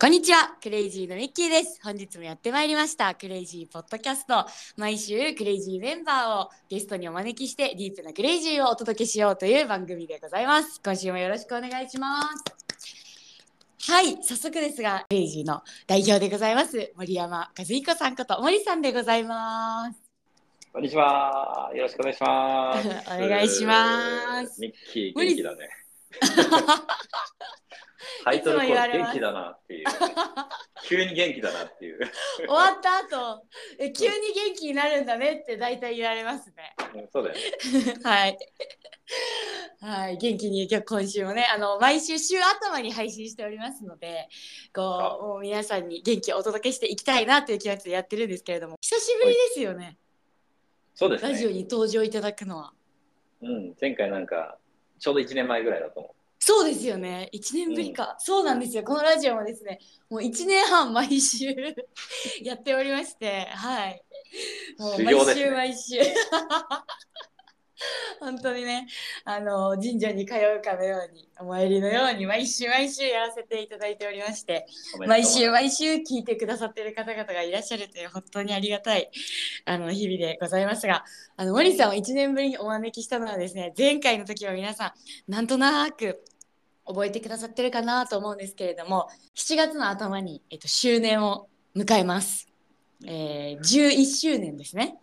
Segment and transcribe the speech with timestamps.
[0.00, 1.80] こんにちは、 CRAZY のミッキーです。
[1.82, 4.46] 本日もやってまいりました、 CRAZY ポッドキャスト。
[4.76, 10.80] 毎週、 CRAZY メンバーをゲストにお招きして、ディープな CRAZY をお届けしようという番組でございます。
[10.84, 13.90] 今週もよろしくお願いします。
[13.90, 19.98] はい、早速ですが、 CRAZY の代表でございます、森山和彦さんこと森さんでございます。
[20.72, 21.72] こんにちは。
[21.74, 22.88] よろしくお願いします。
[23.12, 25.68] お願いしますミッキー、元気だね。
[28.24, 29.86] タイトルコール元気だなっていう。
[30.86, 31.98] 急に元気だなっていう。
[32.36, 33.44] 終わった後、
[33.78, 36.74] え急に元気になるんだねって大体言われますね。
[36.94, 37.94] うんそうだよね。
[38.04, 38.38] はい。
[39.80, 44.28] はい、元気に今週もね、あの毎週週頭に配信しておりますので、
[44.74, 49.98] こう皆さんに元気をお届けしていきたいなという気持ちでやってるんですけれども、久しぶりですよね。
[50.94, 51.54] そうですラジオね。
[51.54, 52.72] に登場いただくのは。
[53.40, 54.58] うん、前回なんか、
[54.98, 57.28] ちょうど1年前ぐらいだと思そうですよね。
[57.32, 58.16] 1年ぶりか。
[58.18, 58.84] そうなんですよ。
[58.84, 61.46] このラジオもですね、もう1年半毎週
[62.42, 64.02] やっておりまして、はい。
[64.78, 65.98] もう毎週毎週。
[68.20, 68.88] 本当にね、
[69.24, 74.66] あの神社に通うかのように、お参りのように毎週毎週やらせていただいておりまして、
[75.06, 79.10] 毎週毎週聞いてくださっている方々がいらっしゃるという本当にありがたい
[79.64, 81.04] あの日々でございますが
[81.36, 84.94] あの森さんを1年ぶりにお招きしたのはですね前回の時は皆さ
[85.28, 86.22] んなんとなく
[86.86, 92.48] 覚えてくださってるかなと思うんですけれども7月の頭に、えっと、周年を迎えます、
[93.04, 94.98] えー、11周年ですね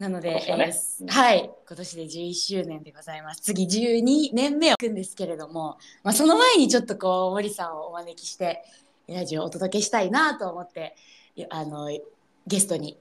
[0.00, 1.08] なので、ねえーうん。
[1.08, 1.50] はい。
[1.68, 3.42] 今年で11周年でございます。
[3.42, 8.64] 次12年目を行くんですけれども、まあ、その前にちょっとこう森さんをお招きして
[9.06, 10.96] ラジオをお届けしたいなと思って
[11.36, 11.90] いあの
[12.46, 12.96] ゲストに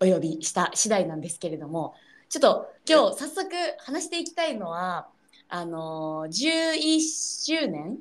[0.00, 1.94] お呼びした次第なんですけれども
[2.30, 5.08] ちょっと今日早速話していきたいのは
[5.50, 7.00] あの11
[7.44, 7.98] 周年？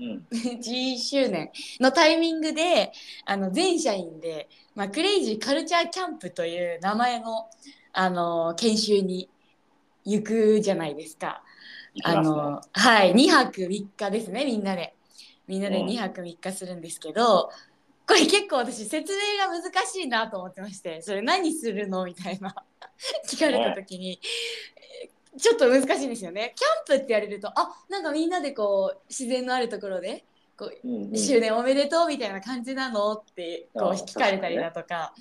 [0.00, 0.26] うん。
[0.32, 2.92] 11周年のタイミングで
[3.26, 7.50] あの全社員で、まあ、クレイジーカルチャーキャンプという名前の
[7.92, 9.28] あの研修に
[10.04, 11.42] 行くじゃないですか。
[11.94, 12.14] すね。
[12.22, 14.94] のはい2泊3日ですねみんなで。
[15.46, 15.86] みんなでうん。
[15.86, 17.50] 2泊3日するんですけど、
[18.06, 22.54] これ結構私説明が難しいなと思ってましてそれ何するのみたいな
[23.26, 24.20] 聞かれた時に、
[24.76, 26.52] えーちょっと難しいんですよね。
[26.54, 30.26] キャンプって言われるとあなんかみんなでこう自然のあるところで
[30.58, 31.16] こううんうん。
[31.16, 35.14] 周年おめでとうみたいな感じなのってこうあ聞かれたりだとか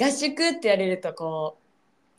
[0.00, 1.61] 合宿って言われるとこう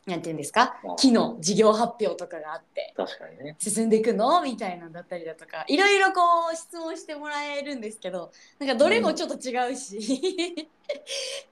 [0.06, 0.76] なんて言うんですか？
[0.86, 0.96] あ。
[0.96, 2.92] 木の事業発表とかがあって。
[2.96, 3.56] 確かにね。
[3.58, 4.42] 進んでいくの？
[4.42, 5.64] みたいなんだったりだとか。
[5.66, 6.20] いろいろこ
[6.52, 10.68] う質問してもらえるんですけどなんかどれもちょっと違うし、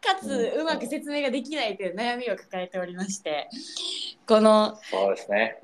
[0.00, 3.48] かつうんうまく説明ができないという悩みを抱えておりまして。
[4.26, 5.58] このそうですね。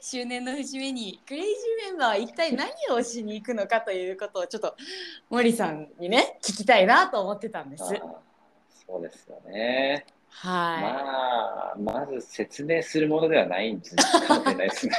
[0.00, 4.74] 周年の節目にクレイジーメンバーは一体何をしに行くのかということをちょっと
[5.30, 7.84] 森さんにね聞きたいなと思ってたんです。
[8.86, 10.06] そうですよね。
[10.36, 13.96] はまあ、まず説明するものではないんです
[14.26, 14.96] かもしれないですね。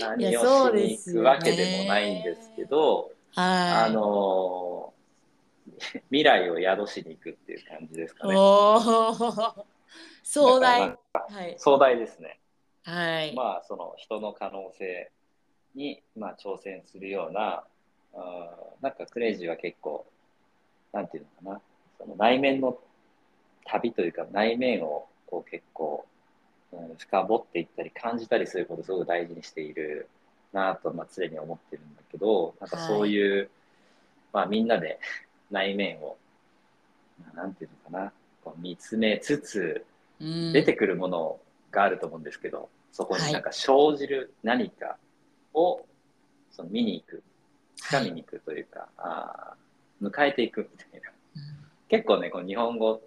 [0.00, 3.40] 何をしに行くわけでもないんですけど、い。
[3.40, 3.90] はい。
[3.90, 4.96] あのー
[6.10, 8.34] 未来を宿しに行くっていう感じですかね。
[10.22, 10.80] 壮大。
[10.80, 11.56] だはい。
[11.58, 12.38] 壮大ですね。
[12.84, 13.34] はい。
[13.34, 15.10] まあ、その人の可能性
[15.74, 17.64] に、まあ、挑戦するような、
[18.14, 20.06] あーなんかクレイジーは結構、
[20.92, 21.60] なんていうのかな、
[21.98, 22.78] その内面の
[23.66, 26.06] 旅というか内面をこう結構、
[26.72, 30.08] うん、深掘っていったり感じたりすることをすごく大事にしている
[30.52, 33.50] なと、まあ、常に思ってるんだけど、なんかそういう、
[34.32, 34.98] まあみんなで
[35.50, 36.16] 内面を、
[37.20, 38.12] まあなんていうのかな、
[38.44, 39.84] こう見つめつつ、
[40.20, 40.52] うん。
[40.52, 41.38] 出てくるもの
[41.70, 44.96] があると思うんですけど、そこになんか生じる何か
[45.52, 45.84] を
[46.50, 47.22] その見に行く、
[47.90, 49.66] 掴みに行くというか、あー
[50.02, 51.10] 迎えていくみたいな。
[51.88, 53.00] 結構ね、この日本語、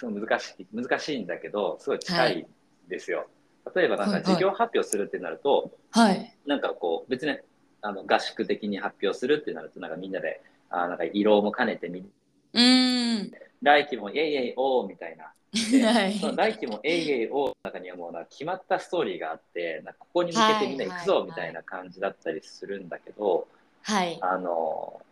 [0.00, 2.46] すごい難しい、難しいんだけど、すごい近い
[2.88, 3.26] ですよ。
[3.74, 6.34] 例えばなんかはいはい授業発表するってなると、はい。
[6.46, 7.38] なんかこう、別に
[7.82, 10.40] あの合宿的に発表するってなると、なんかみんなで、
[10.70, 13.32] あーなんか色も兼ねてみ、うーん。
[13.60, 15.34] 来期もイェイイェイおーみたいな。
[15.52, 23.48] ではいその来期も「えいえいお」の中にはもうな決まったストーリーがあってここに向けてみんな行くぞはいみたいな感じだったりするんだけど、
[23.82, 24.16] はい。
[24.22, 25.02] あの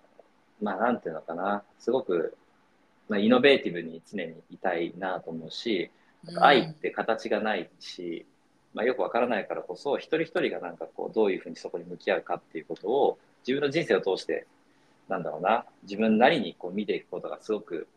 [0.62, 2.36] まあなんていうのかなすごく、
[3.08, 5.90] まあ、イノベーティブに常にいたいなと思うし、
[6.40, 8.26] 愛って形がないし、
[8.74, 14.46] まあ、よくわからないからこそ一人一人がなんかこうどういうふうにそこに向き合うかっていうことを自分の人生を通して
[15.08, 17.88] なんだろうな自分なりにこう見ていくことがすごく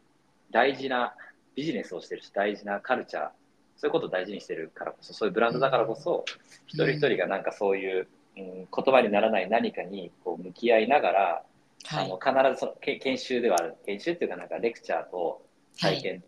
[0.50, 1.14] 大事な
[1.56, 3.30] ビジネスをしてるし大事なカルチャー
[3.78, 6.24] そういうことを大事にしてるからこそそういうブランドだからこそ、
[6.68, 8.08] 一人一人がなんかそういう、
[8.38, 11.44] うん、言葉にならない何かにこう向き合いながら
[11.86, 12.06] はい。
[12.06, 13.76] あの必ずそのけ研修ではある。
[13.86, 15.46] 研修っていうかなんかレクチャーと
[15.80, 16.24] 体験、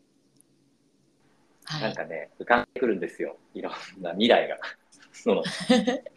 [1.66, 1.82] はい。
[1.82, 3.38] なんかね浮かんでくるんですよ。
[3.54, 4.58] いろんな未来が。
[5.14, 5.44] その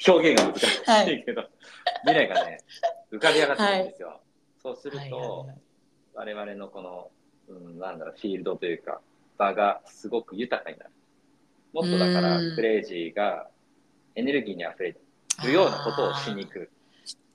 [0.07, 1.49] 表現が難しいけど、
[2.03, 2.59] 未来がね
[3.13, 4.21] 浮かび上がってくるんですよ、
[4.63, 5.11] そうすると、はい。
[5.11, 5.47] はい。
[5.49, 5.59] はい。
[6.15, 7.11] 我々のこの、
[7.49, 9.03] うん、なんだろうフィールドというか
[9.37, 10.91] 場がすごく豊かになる。
[11.75, 12.55] もっとだからうん。
[12.55, 13.51] クレイジーが
[14.15, 14.97] エネルギーにあふれ
[15.45, 16.71] るようなことをしに行く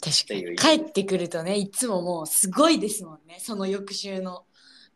[0.01, 0.55] 確かに。
[0.55, 3.37] 帰ってくるとねいつももうすごいですもんね。
[3.39, 4.45] その翌週の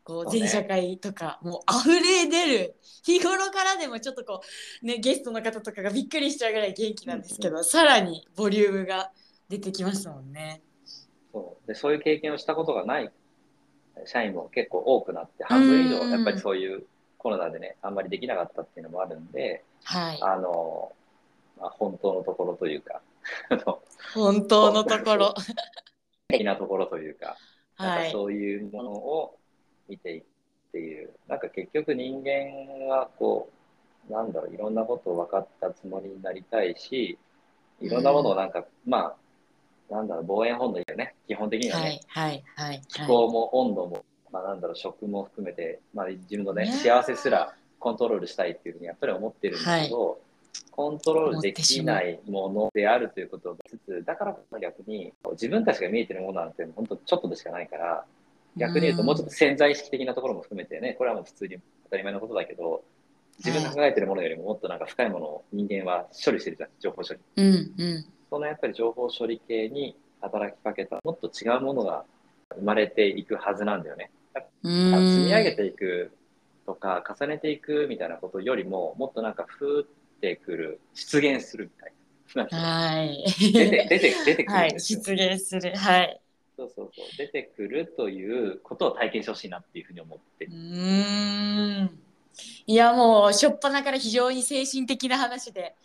[0.03, 2.75] こう全社会とか、もう溢れ出る。
[3.03, 4.41] 日頃からでもちょっとこ
[4.83, 9.11] うねゲストの方とかがびっくりしちゃうぐらい元気なんですけど、さらにボリュームが
[9.49, 10.61] 出てきますもんね。
[11.31, 11.67] そう。
[11.67, 13.11] でそういう経験をしたことがない
[14.05, 16.83] 社員も結構多くなって半分以上うんやっぱりそういう
[17.17, 20.19] コロナでねあんまりできなかったっていうのもあるんではい。
[20.21, 20.91] あの、
[21.59, 23.01] まあ、本当のところというか
[23.49, 23.81] あの
[24.13, 25.33] 本当のところ。
[26.27, 27.37] 的なところというか
[27.77, 28.05] なんはい。
[28.07, 29.37] かそういうものを
[29.87, 30.27] 見ていくっ
[30.73, 33.49] ていう、なんか結局人間はこ
[34.09, 37.17] う、なんだろう、いろんなことを分かったつもりになりたいし、
[37.81, 39.15] いろんなものをなんか、ま
[39.89, 46.71] あ、なんだろう、防衛本能だよね、基本的にはね、はいはいはい気は候も温度も、まあなんだろう、食も含めて、まあ自分のね、ね。
[46.71, 50.19] 幸せすらコントロールしたいっていうふうにやっぱり思ってるんだけど、
[50.71, 58.05] コントロールできないものであるということをつつ、だからこそ逆に自分たちが見えてるものなんて本当ちょっとでしかないから、
[58.55, 58.59] い。
[58.59, 62.83] 逆に言うともうちょっと潜在意識的なところも含めてね、これはもう普通に当たり前のことだけど、
[63.43, 67.19] 自分が考えてるものよりももっとなんか深いものを人間は処理してるじゃん、情報処理。
[67.37, 67.49] うんう
[67.99, 68.05] ん。
[68.29, 72.05] そのやっぱり情報処理系に働きかけたもっと違うものが
[72.55, 74.11] 生まれていくはずなんだよね。
[74.63, 76.11] う積んみ上げていく
[76.65, 79.83] とか重ねていくみたいなことよりももっとなんか降っ
[80.25, 81.93] てくる出現するみたい
[82.51, 82.59] な。
[82.59, 83.25] はい。
[83.39, 85.75] 出て出て出てく、るんですよ、出現する。
[85.75, 86.21] はい。
[86.57, 91.99] そうそうそう出てくるということを体験してほしいなっていうふうに思ってうん。
[92.65, 95.75] いやもう初っ端から非常に精神的な話で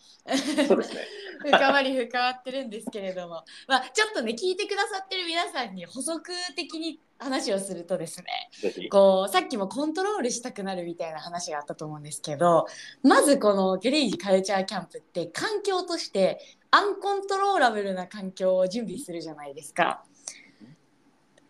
[0.68, 1.00] そうですね。
[1.42, 8.88] 深まり深まってるんですけれども、まあ、ちょっとね聞いてくださってる皆さんに補足的に話をするとですね。
[8.90, 12.66] こうさっきもコントロールしたくなるみたいな話があったと思うんですけど
[13.02, 16.40] まずこのゲレージカルチャーキャンプって環境として
[16.70, 20.02] アンコントローラブルな環境を準備するじゃないですか。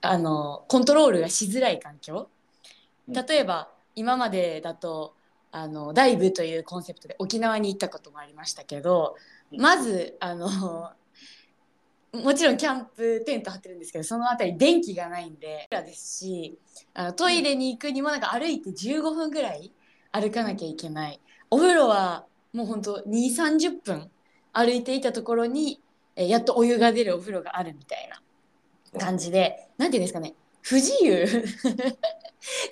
[0.03, 2.31] あのコントロールがしづらい環境
[3.09, 5.15] 例えば今までだと
[5.53, 10.91] あのダイブというコンセプトで沖縄に行ったこともありましたけどうんまずあの
[12.13, 16.59] もちろんキャンプテント張ってるんですけどその辺り電気がないんでですし
[16.93, 19.73] あのトイレに行くにもなんか歩いて15分ぐらい
[20.13, 21.21] 歩かなきゃいけない。
[21.51, 24.11] お風呂はもうほんと2 3 0分
[24.53, 25.81] 歩いていたところに
[26.17, 28.09] えやっとお湯が出るお風呂があるみたい
[28.93, 31.27] な感じでなんていうんですかね不自由。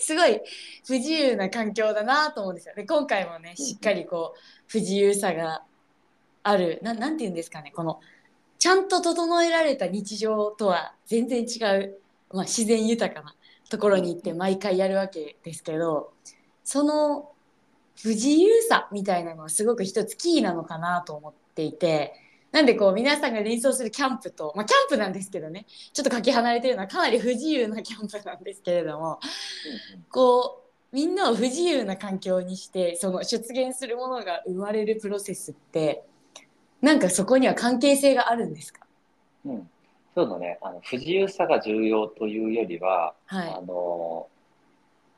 [0.00, 0.40] すごい
[0.86, 2.74] 不自由な環境だなと思うんですよ。
[2.74, 5.62] で今回もねしっかりこう不自由さが
[6.42, 6.78] ある。
[6.82, 7.72] ななんていうんですかね。
[7.74, 8.00] この
[8.58, 11.98] ちゃんと整えられた日常とは全然違う、
[12.32, 13.34] まあ、自然豊かな
[13.70, 16.12] ところに行って毎回やるわけですけど
[16.64, 17.30] その
[18.00, 22.14] 不自由さみたいなのはすごく一つキーなのかなと思っていて
[22.50, 25.66] なんでこう皆さんが連想するキャンプと、まあ、キャンプなんですけどね。
[25.92, 29.20] ちょっとかけ離れてるのはかなり不自由なキャンプなんですけれども
[30.10, 36.04] こうみんなを不自由な環境にしてその出現するものが生まれるプロセスって
[36.80, 38.86] なんかそこには関係性があるんですか？
[39.44, 39.52] うん。
[39.52, 39.70] うん
[40.14, 40.58] そうだね。
[40.62, 43.50] あの不自由さが重要というよりは、はい。
[43.50, 44.26] あの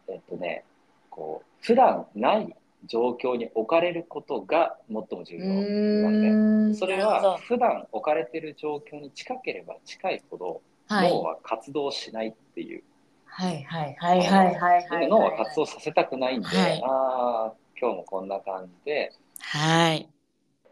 [0.09, 0.65] えっとね
[1.09, 2.55] こう普段ない
[2.87, 6.29] 状況に置かれることが最も重要なんで
[6.73, 6.75] ん。
[6.75, 11.11] それは普段置かれている状況に近ければ近いほどはい。
[11.11, 12.83] 脳は活動しないっていう、
[13.25, 16.83] はいはいはいはいはいはい脳は活動させたくないんで、はい。
[16.85, 19.13] ああ今日もこんな感じで。
[19.41, 20.07] はい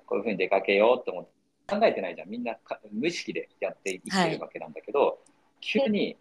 [0.08, 1.30] こういうふうに出かけようって思って
[1.68, 2.30] 考えてないじゃん。
[2.30, 5.18] みんなか無意識でやっていってるわけなんだけど、
[5.60, 6.16] 急に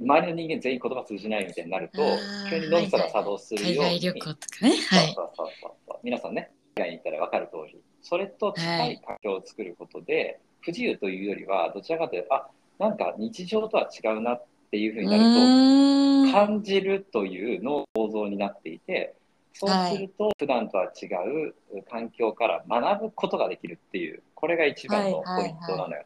[0.00, 2.02] 周りの人間全員言葉通じないみたいになると
[2.48, 4.70] 急に脳みそが作動するように、海外旅行とかね。
[4.70, 5.14] はい。
[5.14, 5.98] そうそうそうそう。
[6.02, 7.80] 皆さんね海外に行ったら分かる通り。
[8.02, 9.00] それと近い。
[9.04, 19.14] 環境を作ることで、不自由というよりはどちらかというとあなんか日常とは違うなっていうふうになると感じるという脳構造になっていて
[19.58, 26.04] そうすると普段とは違う環境から学ぶことができるっていうこれが一番のポイントなのよ。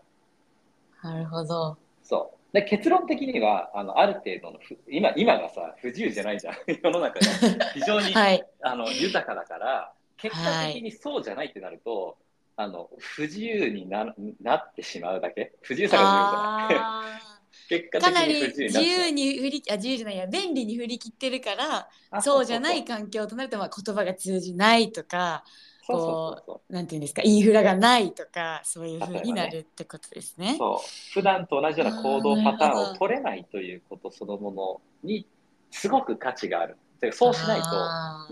[1.03, 1.77] なるほど。
[2.05, 2.53] そう。
[2.53, 6.55] で結論的にはあのある程度のふ今今がさ不自由じゃないじゃん。
[6.83, 7.67] 世の中が。
[7.75, 8.47] 非常に、はい。
[8.63, 12.19] あの豊かだから結果的にそうじゃないってなると、
[12.57, 15.55] あの不自由にななってしまうだけ。
[15.63, 16.85] 不自由さが重要じゃない。
[16.85, 17.30] あ
[17.71, 20.27] 結果かなり自由に振りあ自由じゃないや。
[20.27, 25.45] 便利に振り切ってるからあそうじゃない環境となると、まあ、言葉が通じないとか
[25.87, 30.57] そうなんていうんですかインフラがないとかそういうふうになるってことですね。
[30.59, 35.29] そう普段と同じような行動パターンを取れないということそのものに
[35.71, 36.77] すごく価値がある。
[37.13, 37.69] そうしないと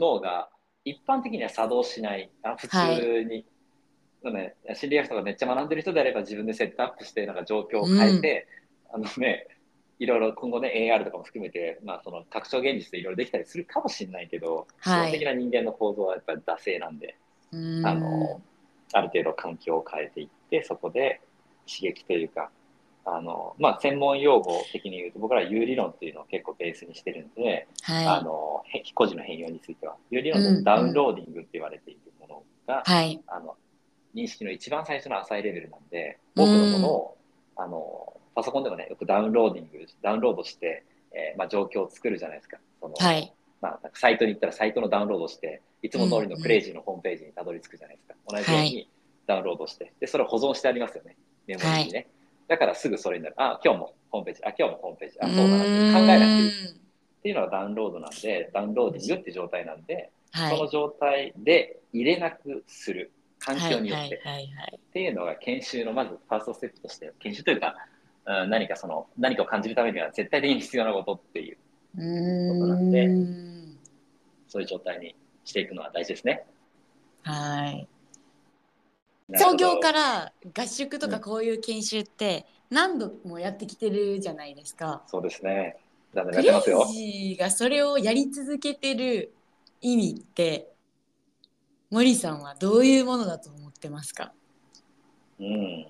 [0.00, 0.50] 脳が
[0.84, 2.28] 一般的には作動しない。
[2.42, 3.46] あ普通に、
[4.22, 8.46] そうね、心理学とかめっちゃ学んでる人であれば自分でセットアップしてなんか状況を変えて、
[8.92, 9.46] あのね
[9.98, 15.10] いろいろ今後ね AR とかも含めて、まあ、その拡張現実でいろいろできたりするかもしれないけど、はい。
[15.10, 17.16] 基本的な人間の構造はやっぱり惰性なんで。
[17.52, 17.56] あ
[17.94, 18.40] の
[18.92, 21.20] ある程度環境を変えていってそこで
[21.66, 22.50] 刺激というか
[23.04, 29.96] あの、まあ、専門用語的に言うと僕らは有理論っていうのを結構ベースにしてるんで、あはのへ個人の変容については。
[30.10, 33.22] 有理論うんのダウンローディングって言われているものが、いはい。
[33.26, 33.56] あの
[34.14, 37.16] 認識の一番最初の浅いレベルなんで多くのものを、
[37.56, 42.58] あのパソコンでもねよくダウンローディングダウンロードして、えーまあ、状況を作るじゃないですか。
[42.80, 48.14] そのはいまあ、サイトに行ったらサイトのダウンロードして、いつも通りのクレイジーのホームページにたどり着くじゃないですか。
[48.28, 48.88] 同じように
[49.26, 51.16] ダウンロードして、で、それを保存してありますよね。
[51.48, 52.06] メモリにね。
[52.46, 53.34] だからすぐそれになる。
[53.36, 54.40] あ、今日もホームページ。
[54.44, 55.18] あ、今日もホームページ。
[55.20, 56.48] あ、そうだなって考えなくていい。
[56.48, 56.74] っ
[57.20, 63.10] ていうのがダウンロードなんで、ダウンローディングって状態なんで、はいその状態で入れなくする。
[63.40, 64.20] 環境によって。
[64.24, 67.74] はいはいはいっていうのが研修のまずファーストステップとして、研修というか、
[68.28, 71.56] うん何かその、何かを感じるためには絶対的に必要なことっていう、
[71.96, 73.08] うことなんで
[74.48, 76.46] そういう状態にしていくのは大事ですね。
[77.22, 77.88] はい
[79.36, 85.02] 創業から合宿とかこういう研修って何度もやってきてるじゃないですか。
[85.06, 85.76] そうですね。
[86.14, 86.86] クレやってますよ。
[86.88, 89.34] イジーがそれをやり続けてる
[89.82, 90.70] 意味って
[91.90, 94.32] 森さんはどういうものだと思ってますか？
[95.38, 95.86] うん。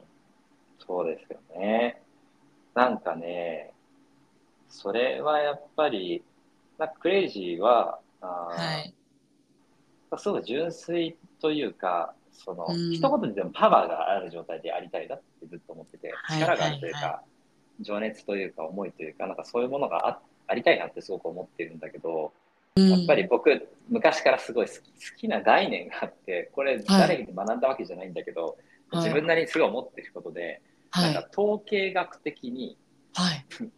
[0.85, 2.02] そうですよね。
[2.79, 3.73] なんかね、
[4.69, 6.23] それはやっぱり、
[6.79, 8.95] なんかクレイジーは、あーはい。
[10.17, 12.93] すごい純粋というか、その、うん。
[12.93, 17.23] 一言ででもパワーがある状態でありたいなってずっと思ってて、はい力があるというか、はいは
[17.81, 22.33] 情熱というか思いというか、なんかそういうものがあありたいなってすごく思ってるんだけど、
[22.77, 22.91] うん。
[22.91, 28.57] やっぱり僕、昔からすごい好き好きな概念があって、これ誰に学んだわけじゃないんだけど、
[28.93, 29.03] はい。
[29.03, 30.61] 自分なりにすごい思ってることで、はい
[30.92, 32.78] なんか統計学的に
[33.14, 33.47] はい。
[33.64, 33.68] っ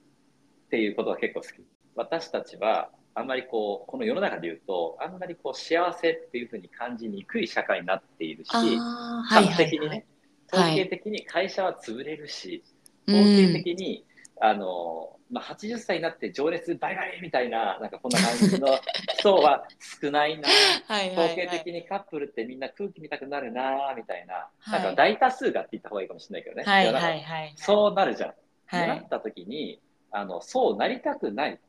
[0.71, 1.51] ていうことが結構好き。
[1.97, 9.71] 私たちはあんまりこう、この世の中で言うと、あんまりこう幸せっていうふうに感じにくい社会になっているし、あーはい短はいはい。
[9.71, 10.07] 的にね、
[10.51, 10.73] はい。
[10.73, 12.63] 統計的に会社は潰れるし、
[13.07, 13.15] うん。
[13.21, 14.07] 統計的に、
[14.41, 18.79] あの、まあ、80歳になって情熱バリバリみたいな、なんかこんな感じの
[19.19, 19.65] 人は
[20.03, 20.49] 少ないな。
[20.87, 24.83] はい統計的にカップルってみんな空気見たくなるなみたいな、はい。
[24.83, 26.65] なんか大多数がって言った方がいいかもしれないけどね。
[26.65, 27.55] はいはいはい。
[27.57, 28.33] そうなるじゃん。
[28.67, 28.89] はい。
[28.89, 31.61] なった時にあのそうなりたくない。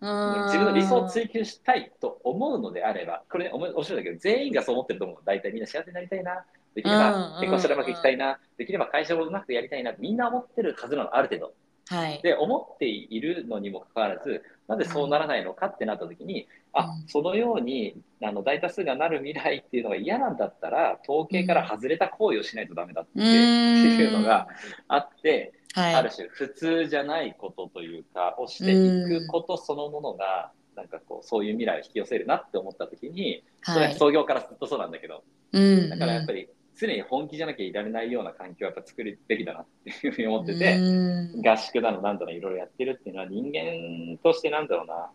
[0.00, 0.08] 自
[0.44, 5.18] 自分の理想を追求したいと思うのであればこれ、ね、面白いんだけど全員がそう思ってると思う。
[5.24, 6.44] 大体みんな幸せになりたいな。
[6.76, 8.38] できれうんば結婚したらうまくいきたいな。
[8.56, 9.92] できれば会社をうまくやりたいな。
[9.98, 11.54] みんな思ってるはずなのある程度
[11.88, 12.20] はい。
[12.22, 17.08] で思っているのにもかかわらずなぜそうならないのかってなった時に、あうん。
[17.08, 24.48] そのようにあの大多数がなる未来っていうのが嫌なんだったら統計から外れた行為をしないとダメだってういうのが
[24.88, 25.94] あって、はい。
[25.94, 35.88] ある種普通じゃないことというかをしていくことそのものが、なんかこうそういう未来を引き寄せるなって思った時に、それははい創業からずっとそうなんだけどうん。
[35.88, 41.42] だからやっぱり常に本気じゃなきゃいられないような環境をやっぱ作るべきだなっていうふうに思ってて、うん。
[41.42, 45.10] 合宿だのなんだのいろいろやってるっていうのは人間としてなんだろうな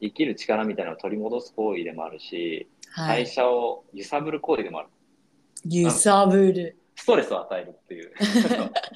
[0.00, 3.24] 生きる力みたいなのを取り戻す行為でもあるし、はい。
[3.24, 4.88] 会社を揺さぶる行為でもある。
[5.64, 6.76] 揺さぶる。
[6.96, 8.12] ストレスを与えるっていう。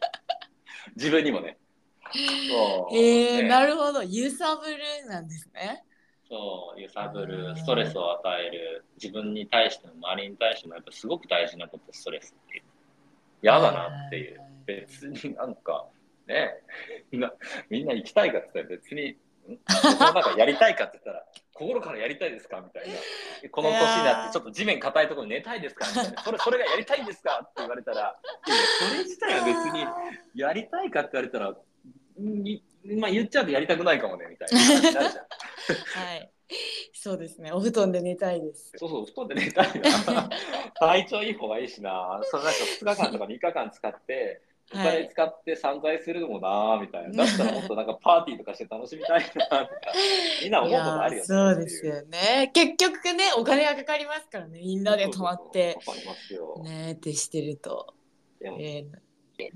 [0.94, 1.56] 自分にもね。
[2.12, 2.96] そう。
[2.96, 3.48] えー、ね。
[3.48, 4.02] なるほど。
[4.02, 4.76] 揺さぶる
[5.08, 5.84] なんですね
[6.28, 7.28] そう揺さぶうん。
[7.28, 12.62] るストレスを与える自分に対しても周りに対してもやっぱすごく大事なことストレスっていう。
[13.42, 14.40] 嫌だなっていう。
[14.66, 15.86] 別になんか
[16.26, 16.50] ね
[17.10, 17.32] みんな
[17.70, 19.16] みんな行きたいかって言ったら別に
[19.98, 22.94] なんかやりたいかって言ったら心からやりたいですかみたいな。
[23.50, 26.22] この年になってちょっと地面硬いところに寝たいですかみたいな。
[26.22, 27.96] それそれがやりたいんですかって言われたら
[28.46, 28.56] いや
[28.88, 29.86] それ自体は別に
[30.34, 31.54] やりたいかって言われたら
[32.98, 35.24] まあ言っちゃうとやりたくないかもねみたいな感じになるじゃん
[36.04, 36.30] はい
[36.94, 40.28] そうですねお布団で寝たいですそうそう、布団で寝たいな。
[40.80, 42.20] 体調いい方がいいしな。
[42.24, 44.40] そのなんか2日間とか3日間使って、
[44.74, 47.24] おはい金使って散財するのもなみたいな。
[47.24, 49.68] だったらもっとなんかパーティーとかして楽しみたいなとか、
[50.42, 51.26] みんな思うことあるよね。
[51.26, 56.62] そうですよね結局ねお金がかかりますからねみんなで泊まってそうそうそうかかりますよ。
[56.64, 57.94] ねってしてると、
[58.42, 59.07] えー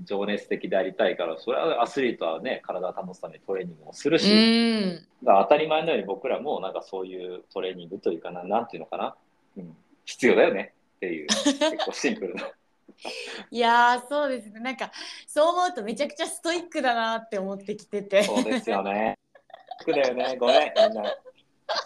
[0.03, 9.15] 情熱的でありたいからそれはアスリートはね体を保つためにトレーニングもするし、うん当たり前のように僕らもなんかそういうトレーニングというかななんていうのかな、
[9.55, 9.73] うん、
[10.03, 12.49] 必要だよねっていう結構シンプルな。
[13.49, 14.91] いやーそうですねなんか
[15.25, 19.17] そう思うとめちゃくちゃストイックだなって思ってきててそうですよね。
[19.91, 20.37] だよね。
[20.39, 21.15] ごめん、みんな。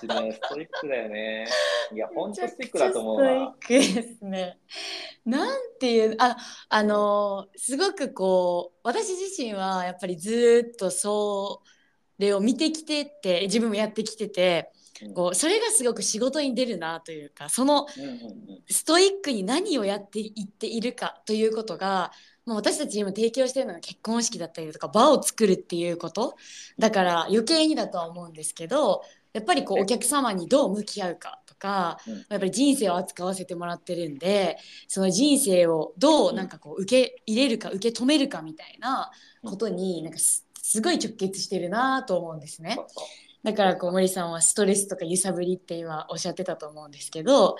[0.03, 1.47] うちね、ストイックだよね。
[1.93, 3.55] いや、ほんとストイックだと思うわ。
[3.61, 4.59] ストイックですね。
[5.25, 6.37] なんていうあ
[6.69, 11.63] あのーすごくこう私自身はやっぱりずーっとそ
[12.17, 14.71] れを見てきてて自分もやってきてて
[15.13, 17.87] こうそれがすごく仕事に出るなというかその
[18.69, 22.11] ストイックに何をやっていっているかということが
[22.45, 26.35] もう私たちに今提供しているのが結婚式だったりとか場を作るっていうこと
[26.79, 29.03] だから余計にだとは思うんですけど
[29.37, 32.13] やっぱりこうねお客様にどう向き合うかとかうん。
[32.29, 39.11] やっぱり人生を扱わせてもらってるんでその人生をどうなんかこう受け入れるか受け止めるかみたいな
[39.43, 42.77] ことになんかすすごい直結してるなと思うんですね。
[43.43, 47.57] だからこう森さんはストレスとか揺さぶりって今おっしゃってたと思うんですけど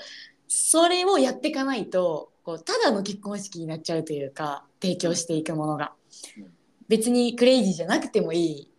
[0.48, 5.94] それをやっていかないとこうただの結婚式になっちゃうというか提供していくものが。
[6.38, 6.54] うん。
[6.90, 8.72] 別にクレイジーじゃなくてもいい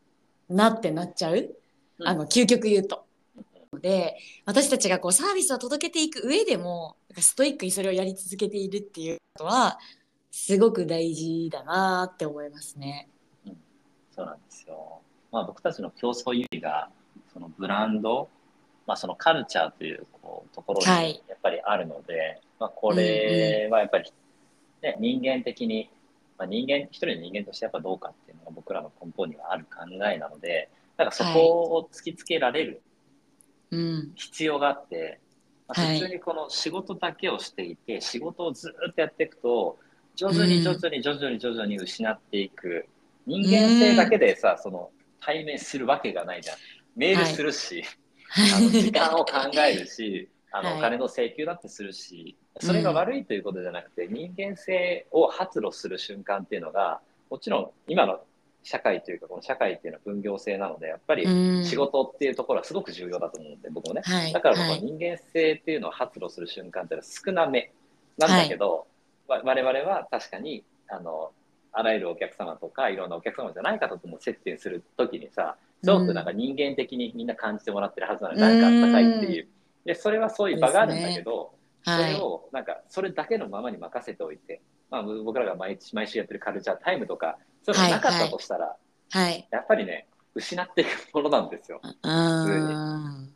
[0.48, 1.36] なってなっちゃう。
[1.36, 1.48] うん
[2.04, 3.04] あの究極言うと。
[3.80, 9.78] で私たちがこうサービスを届けていく上でもストイックにそれをやり続けているっていうことは
[10.30, 13.08] すごく大事だなって思いますね。
[14.14, 15.00] そうなんですよ。
[15.30, 16.90] まあ、僕たちの競争優位が、
[17.32, 18.28] そのブランド、
[18.86, 24.12] まあ、そのカルチャーというこうところにはいやっぱりあるので、まあ、これはやっぱり、
[24.82, 25.90] ね、人間的に、
[26.38, 32.82] まあ、人間、一人の人間としてやっぱどうかっていうのが僕らの根本にはある考えなので、なんかそこを突きつけられる
[33.70, 35.20] うん、必要があって、
[35.66, 36.00] まあはい。
[36.00, 39.78] 普通にこの仕事だけをしていて、仕事をずっとやっていくと、
[40.16, 42.86] 徐々に徐々に徐々に徐々に失っていく。
[43.26, 46.56] 人間性だけでさ、その対面するわけがないじゃん。
[46.96, 47.84] メールするし、
[48.56, 50.78] あの 時間を考えるし、あのはい。
[50.78, 58.20] お金の請求だってするし、それが悪いということじゃなくて、人間性を発露する瞬間っていうのが、もちろん今の
[58.68, 61.64] 社会というか、この社会っていうのは分業制なので、やっぱりうん。
[61.64, 64.02] 仕事っていうところはすごく重要だと思うんで、僕もね。
[64.04, 64.32] はい。
[64.32, 67.72] だからこは人間性っていうのを発露する瞬間っていうのは少なめ
[68.18, 68.86] なんだけど、
[69.26, 71.30] わ我々は確かにあの
[71.72, 79.48] あらゆるお客様とかいろんなお客様じゃない方とも接点するときにさすごくなんか人間的にみんな感じてもらってるはずなので、なんかあったかいっていう。
[79.84, 81.52] でそれはそういう場があるんだけど、
[81.84, 82.14] そはい。
[82.14, 87.38] れをなんかそれだけのままに任せておいて、まあ、僕らが毎日毎週やってるカルチャータイムとか
[87.74, 88.76] そういうのがなかったとしたら、
[89.10, 89.48] はい。
[89.50, 91.80] やっぱりね失っていくものなんですよ。
[91.82, 93.32] うん。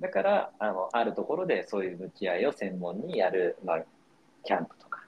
[0.00, 3.82] だからあのあるところでそういう向き合いを専門にやる、まあ、
[4.44, 5.00] キャンプとか、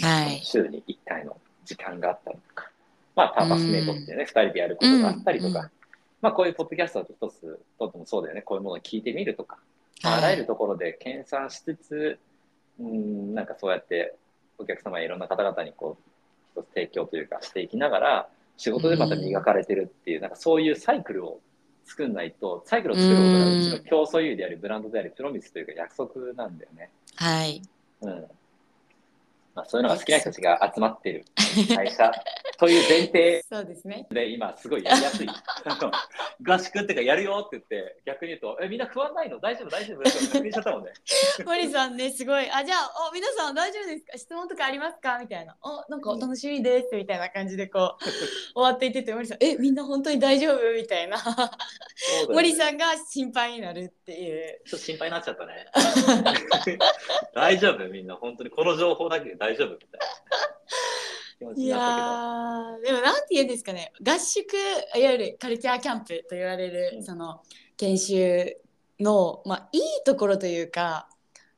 [0.00, 0.40] はい。
[0.44, 2.70] 週に1回の時間があったりとか、
[3.14, 5.70] まあ、パーパスメイトってね、2人でやることがあったりとか、うんうん
[6.22, 9.58] まあ、こういうポッドキャストだと一つとってもそうだよねこういうものを聞いてみるとか、
[10.02, 12.18] まあ、あらゆるところで研鑽しつつ、
[12.80, 14.14] うんなんかそうやって
[14.58, 16.05] お客様やいろんな方々にこう
[16.56, 21.40] 一つ提供というかしていきながら仕事でまた磨かれてるっていう、なんかそういうサイクルを
[21.84, 26.90] 作んないとサイクルを作ることがうちの競争優位でありブランドでありプロミスというか約束なんだよね。
[27.16, 27.62] はい。
[28.00, 28.24] うん
[29.54, 31.24] まあ、そういうのが好きな人たちが集まってる
[31.64, 32.10] 会社
[32.58, 34.06] という前提そうですね。
[34.10, 35.28] で今すごいやりやすい。
[36.46, 39.38] 合宿っていうかやるよって言って逆に言うとえみんな不安ないの？
[39.40, 39.70] 大丈夫？
[39.70, 40.02] 大丈夫？
[40.02, 40.92] 確認しちゃったもんね。
[41.44, 42.50] 森さんね、すごい。
[42.50, 44.18] あ、じゃあ、お、皆さん大丈夫ですか？
[44.18, 45.18] 質問とかありますか？
[45.18, 45.56] みたいな。
[45.62, 46.94] お、なんか楽しみです。
[46.94, 48.04] みたいな感じでこう、
[48.54, 50.72] 終わっていってて、森さん、え、みんな本当に大丈夫？
[50.74, 51.18] みたいな。
[52.28, 54.60] 森さんが心配になるっていう。
[54.66, 55.66] ちょっと心配になっちゃったね。
[57.34, 57.88] 大丈夫？
[57.88, 59.72] みんな本当にこの情報だけで大丈夫？
[59.72, 60.06] みたいな
[61.38, 63.92] 気持ちいやになったーでもなんて言うんですかね。
[64.02, 64.54] 合宿
[64.96, 67.04] いわゆるカルチャーキャンプと言われる、うん。
[67.04, 67.42] その
[67.76, 68.56] 研修
[69.00, 71.08] の、まあ、いいところというか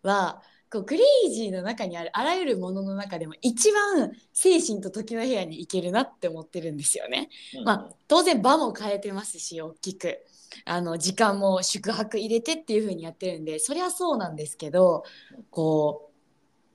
[0.02, 7.30] はこうクレイジーの中にあるあらゆるものの中でも一番精神と時の部屋に行けるなって思ってるんですよね。
[7.64, 10.18] まあ、当然場も変えてますし大きく。
[10.64, 15.04] あの時間も宿泊入れてっていう風にやってるんでそりゃそうなんですけど
[15.50, 16.10] こ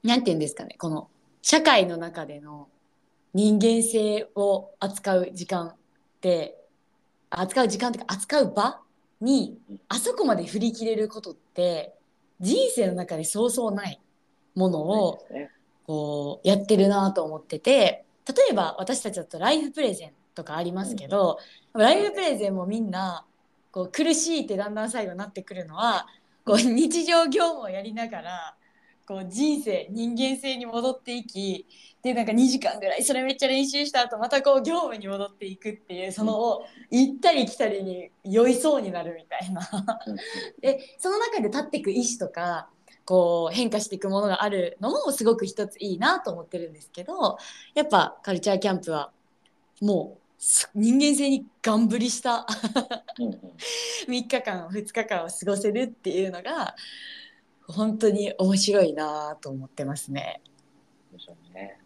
[0.03, 0.75] うなんて言うんですかね。
[0.77, 1.09] この
[1.41, 2.69] 社会の中での
[3.33, 5.75] 人間性を扱う時間っ
[6.21, 6.57] て
[7.29, 8.79] 扱う時間っていうか扱う場
[9.21, 9.57] に
[9.89, 11.93] あそこまで振り切れることって
[12.39, 13.99] 人生の中でそうそうない
[14.55, 15.49] ものをね。
[15.85, 21.39] こうやってるなと思ってて例えば私たちだとライフプレゼンとかありますけど、
[21.73, 23.25] ライフプレゼンもみんな
[23.71, 26.07] こう苦しいってだんだん最後になってくるのは
[26.45, 28.55] こう日常業務をやりながら
[29.05, 31.67] こう人生人間性に戻っていき
[32.01, 36.61] でなんか2時間ぐらいそれめっちゃ練習した後またこう業務に戻っていくっていうその
[36.91, 39.61] 行ったり来たりに酔いそうになるみたいな。
[40.61, 42.69] でその中で立っていく意思とか
[43.05, 47.37] こう変化していくものがあるのもすごく一ついいなと思ってるんですけど
[47.73, 49.11] やっぱカルチャーキャンプは
[49.81, 50.23] もう
[50.75, 52.45] 人間性にがんぶりした。
[54.07, 56.75] 3日間2日間を過ごせるっていうのが
[57.67, 60.41] 本当に面白いなと思ってますね。
[61.11, 61.79] 面白いね。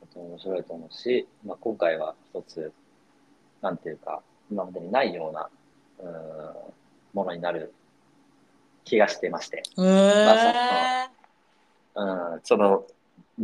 [0.00, 2.72] とても面白いと思うし、まあ、今回は一つ
[3.60, 5.48] なんていうか今までにないような
[6.00, 6.72] うん
[7.12, 7.72] ものになる
[8.84, 9.62] 気がしてまして。
[9.76, 11.10] まあ、
[11.94, 12.86] そのうんその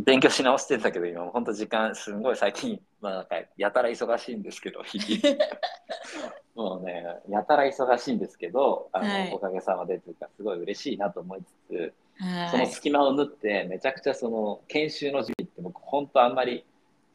[0.03, 1.25] 勉強し直してたけど今。
[1.25, 4.81] 本当時間すごい最近まあなんかやたら忙しいんですけど
[6.55, 16.65] もうねやたら忙しいんですけどあの、はい、おかげさまでというかすごい嬉しいなと思いつつ、はい、その隙間を縫ってめちゃくちゃその研修の準備って僕本当あんまり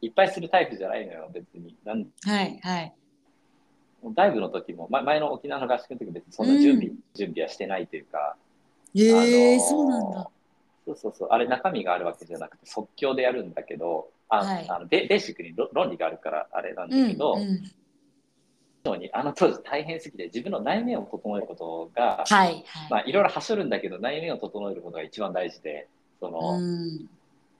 [0.01, 1.75] いっぱいするタイプじゃないのよ別に。
[1.83, 2.93] なんはいはい。
[4.13, 8.35] ダイブの時も、ま、前の沖縄の合宿の時別にそんな準備、うん、準備はしてないというか
[8.95, 10.29] ええー、あのー、そうなんだ
[10.85, 11.27] そうそうそう。
[11.31, 18.99] あれ中身があるわけじゃなくて即興でやるんだけどあ、はい、あのベベーシックに論理があるからあれなんだけど、うんうん。
[18.99, 25.87] にあの当時大変すぎて自分の内面を整えることが、はいはい、まあ、いろいろ走るんだけど内面を整えることが一番大事で
[26.19, 26.59] その、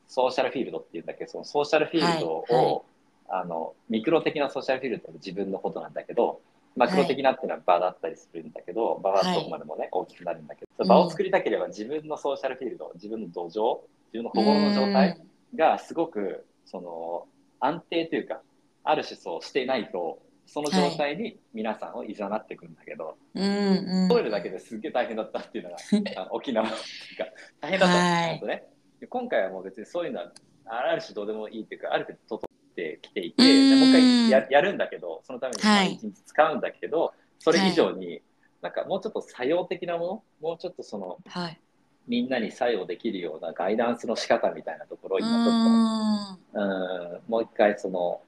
[0.07, 2.81] ソーシャルフィールドっていうんだけどそのソーシャルフィールドを、はいはい、
[3.29, 6.41] あのミクロ的なソーシャルフィールドって自分のことなんだけど
[6.75, 13.79] マクロ的なっていうのは場だったりするんだけど、場はどこまでもね、大きくなるんだけど、場を作りたければ自分のソーシャルフィールド、自分の土壌、
[14.13, 15.19] 自分の心の状態
[15.55, 17.27] がすごく、その、
[17.59, 18.41] 安定というか、
[18.83, 25.77] ある種そうしていないと、その状態に皆さんをいざなってくるんだけど、はい、トイレだけですっげえ大変だったっていうのが
[26.31, 26.79] 沖縄ってい
[27.15, 27.25] うか
[27.61, 28.67] 大変だったんですね、
[29.09, 30.31] 今回はもう別にそういうのは
[30.65, 33.41] ある種どうでもいいっていうかある程度整ってきていて、
[33.75, 38.21] もう一回ややるんだけど、そのために1日使うんだけど、はい、それ以上に、
[38.61, 41.59] なんかもうちょっと作用的なもの、もうちょっとその、はい、
[42.07, 48.21] みんなに作用できるようなガイダンスの仕方みたいなところを今ちょっと、うんもう一回その、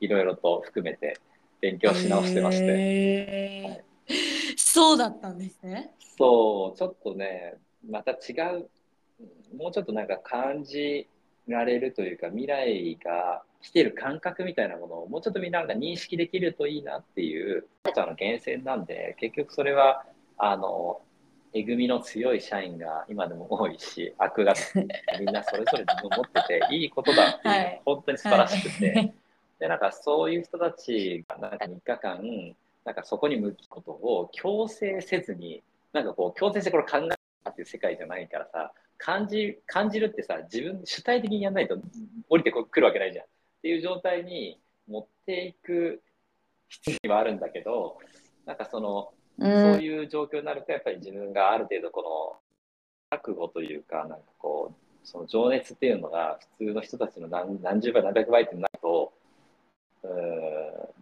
[0.00, 1.18] いろいろと含めて
[1.60, 3.64] 勉強し直してまして。
[3.66, 3.84] はい、
[4.56, 5.92] そうだったんですね。
[6.18, 7.54] そう、ちょっとね、
[7.88, 8.68] また違う、
[9.56, 11.08] もうちょっとなんか感じ
[11.46, 20.04] られるというか、未来が来てる感覚みたいなものをもうちょっとみんなが認識できるといいなっていうカルチャーの源泉なんで結局それは
[20.36, 21.00] あの
[21.54, 24.52] えぐみの強い社員が今でも多いし悪が
[25.18, 29.14] みんなそれぞれ自分を持ってていいことだっていうのは本当に素晴らしくて、はい、
[29.58, 35.62] でなんかそういう人たちがなんか3日間なんかそこに向きことを強制せずに
[35.94, 37.08] なんかこう強制してこれ考え
[37.44, 41.78] たっていう世界じゃないからさ感じ感じるってさ自分主体的にやらないと
[42.28, 43.24] 降りてくるわけないじゃん。
[43.64, 46.02] っていう状態に持っていく
[46.68, 47.96] 必要はあるんだけど
[48.44, 52.36] なんかその、うん、そういう状況になるとやっぱり自分がある程度こ
[53.10, 59.14] の覚悟というかなんかこうその情熱っていうのが普通の人たちの何何十倍何百倍ってなると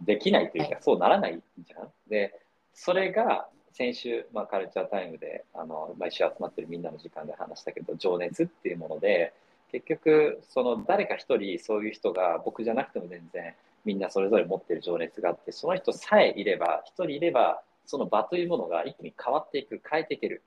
[0.05, 1.89] できないというか、そうならないじゃん。
[2.07, 2.33] で
[2.73, 9.33] それが先週、まあ、カルチャータイムであの毎週集まってるみんなの時間で話したけど情熱っていうもので
[9.73, 13.53] 結局その誰か一人そういう人が僕じゃなくても全然
[13.85, 20.41] みんなそれぞれ持ってる情熱があってその人さえいれば一人いればその場というものが一気に変わっていく変えていける、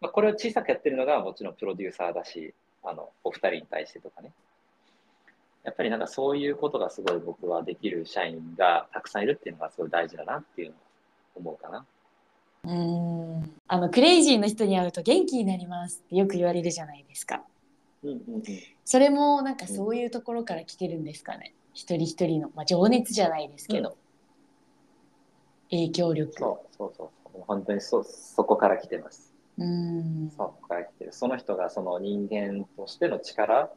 [0.00, 4.30] まあ、これを小さくやってるのがもちろんプロデューサーだしあのお二人に対してとかね
[5.64, 10.78] やっぱりなんかそういうことがすごい僕はできる社員がたくさんいるっていうのがすごい大事だなっていうのを
[11.36, 11.84] 思うかな。
[12.62, 17.42] うんあのクレイジーの人に会うと元気になりますってよく言われるじゃないですか。
[18.02, 18.34] うんうん。
[18.36, 18.42] うん、
[18.84, 23.94] それもなんかそういうところから来てるんですかね、うん、一人一人の、まあ、情熱じゃないですけど、うん、
[25.70, 27.42] 影響力そうそうそう。
[27.46, 29.32] 本当にそそこから来てます。
[29.58, 30.30] うん。
[30.30, 31.12] そこから来てる。
[31.12, 33.70] その人がその人間としての力。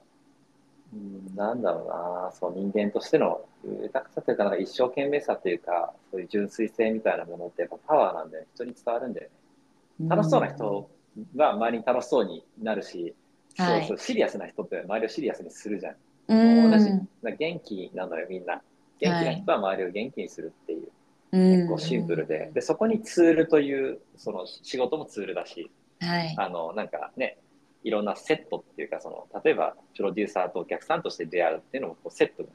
[0.94, 2.32] うんなんだろうな。
[2.32, 9.30] そう人間としての豊かさというかなんか一生懸命さというかそういう純粋性みたいなものってやっぱパワーなんで人に伝わるんだよ
[10.00, 10.10] ね。
[10.10, 10.90] 楽しそうな人
[11.36, 13.16] が周りに楽しそうになるし、
[13.58, 15.96] はい、そうそうシリアスな人って周りをシリアスにするじゃん。
[16.28, 16.72] うん。
[16.72, 16.90] 同じ
[17.38, 18.62] 元気なのよみんな。
[19.00, 20.82] 元気な人は周りを元気にするっていう、
[21.32, 22.52] はい、結構シンプルで。
[22.54, 27.38] でそこにツールというその仕事もツールだし、はい、あのなんかね
[27.84, 32.50] いろんなセットっていうかその例えばプロデューサーとお客さんとして出会うっていうのもこうセット。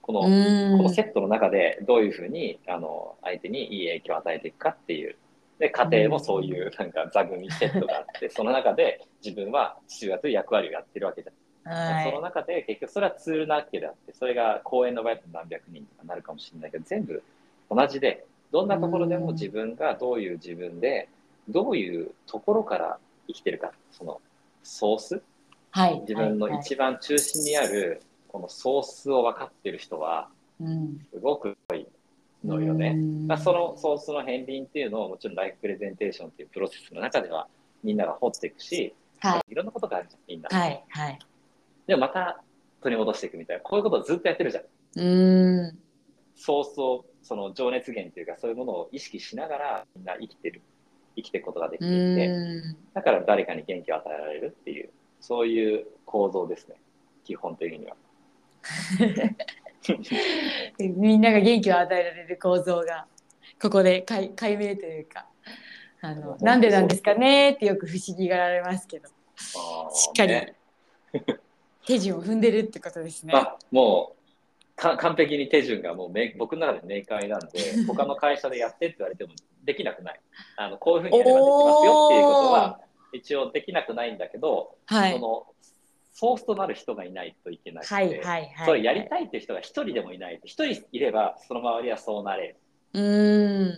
[0.00, 5.16] このこのセットの中でどういうふうにあの相手にいい影響を与えていくかっていう
[5.58, 11.34] で家庭もそういうなんか座組セットがあって、その中で自分は父親という役割をやってるわけじゃん。
[11.64, 17.22] はその中で結局それはツールなわけであってそれが公演の場合だと何百人とかなるかもしれないけど全部
[17.70, 21.08] 同じでどんなところでも自分がどういう自分で
[21.48, 24.20] どういうところから生きてるかその
[24.64, 25.22] ソース
[25.70, 26.00] はい。
[26.00, 30.28] 自分の一番中心にあるこのソースを分かってる人は
[30.60, 30.98] うん。
[31.12, 31.86] すごく多い
[32.44, 32.88] のよね。
[32.90, 37.48] うんまあ、そのソースの片鱗っていうのをもちろんライフプレゼンテーションっていうプロセスの中では
[37.82, 40.48] みんなが掘っていくし、、はいろんなことがあるじゃんみんな。
[40.50, 40.84] はい。
[40.88, 41.18] はい。
[41.86, 42.42] でもまた
[42.82, 44.64] 取り戻していくみたいなこういうことをずっとやってるじゃん。
[45.00, 45.78] うん。
[46.34, 50.62] ソースをその情熱源というかそういうものを意識しながらみんな生きてる
[51.14, 52.76] 生きていくことができうていてん。
[52.94, 56.76] だから誰かに元気を与えられるっていうそういう構造ですね
[57.24, 57.96] 基本的には。
[60.78, 63.06] みんなが元気を与えられる構造が
[63.60, 65.26] ここで解解明というか
[66.00, 69.08] あのなんでなんですかねってよく不思議がられますけど。
[69.92, 70.54] しっかりね
[71.86, 73.32] 手順を踏んでるってことですね。
[73.34, 77.48] あもうか完璧に手順がもうめ僕の中で明快なんで
[77.86, 79.32] 他の会社でやってって言われても
[79.64, 80.20] できなくない。
[80.56, 82.80] あのこういうふうにやればできますよっていうことは
[83.12, 85.12] 一応できなくないんだけど、はい。
[85.12, 85.46] その
[86.12, 88.66] ソースとなる人がいないといけなくて、はいはいはい。
[88.66, 90.40] それやりたいっていう人が一人でもいない。
[90.44, 92.48] 一人いればその周りはそうなれ。
[92.48, 92.56] る
[92.94, 93.72] うー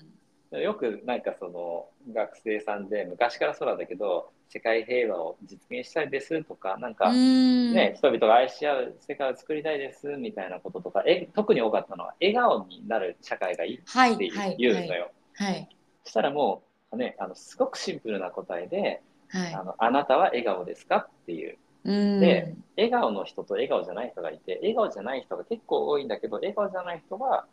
[0.59, 0.61] ん。
[0.63, 14.57] よくなんかその学生さんで昔からそうなんだけど世界平和を実現したいですとかなんか、ね、人々が愛し合う世界を作りたいですみたいなこととかえ特に多かったのは笑顔になる社会がいいはいってはい。
[14.59, 15.69] 言うのよ、はい。
[16.05, 19.55] そしたらもう、ね、あのすごくシンプルな答えで、はい。
[19.55, 27.45] あのあなたは笑顔ですかっていうで笑顔の人と笑顔じゃない人がいて笑顔じゃない人が結構多いんだけど笑顔じゃない人は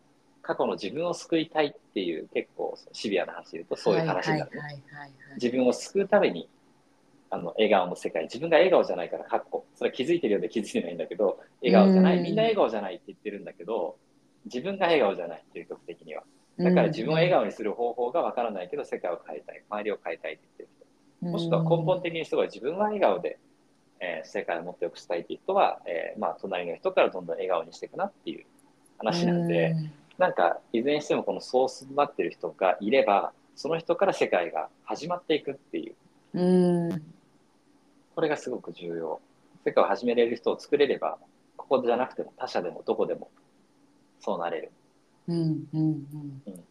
[0.42, 4.52] 過去の自分を救いたいっていう結構シビアな話で言うとそういう話になる
[5.36, 6.48] 自分を救うために
[7.30, 8.24] あの笑顔の世界。
[8.24, 12.20] 自分が笑顔じゃないからかっこそれは気づいてるようで気づいてないんだけど笑顔じゃなうん。
[12.20, 13.98] いみんな笑顔じゃないって言ってるんだけど
[14.46, 16.24] 自分が笑顔じゃないっていう曲的には。
[16.60, 19.64] だから自分を笑顔にする方法がわからないけど世界を変えたい。
[19.70, 20.70] 周りを変えたいって言ってる
[21.22, 21.32] 人。
[21.32, 23.40] もしくは根本的にすごい自分は笑顔で、
[24.02, 28.46] えー世界をもっと良くしたいっていう人は、えーまあ、隣の人からどんどん笑顔にしていくなっていう
[28.98, 29.76] 話なんで、
[30.18, 35.92] なんかいずれにしてもこのソースになってる人がいればその人から世界が始まっていくってい
[36.34, 36.90] う。
[36.90, 37.02] う
[38.16, 39.22] これがすごく重要。
[39.64, 41.18] 世界を始めれる人を作れれば
[41.56, 43.30] ここじゃなくても他者でもどこでも
[44.20, 44.72] そうなれる。
[45.28, 46.42] うんうんうん。
[46.48, 46.64] うん。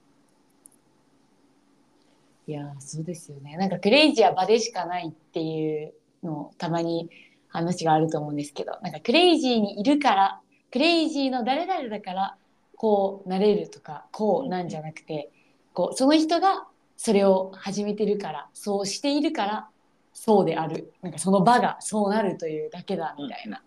[2.47, 3.57] いやーそうですよね。
[3.57, 7.11] なんかクレイジーは場でしかないっていうのたまに
[7.49, 10.41] 話があると思うんですけどなんかクレイジーにいるから
[10.73, 12.37] クレイジーの誰々だから
[12.77, 15.31] こうなれるとかこうなんじゃなくて
[15.73, 19.69] こうその人がそれを始めてるからそうしているから
[20.13, 23.63] そうであるなんかその場がそうなるというだけだみたいな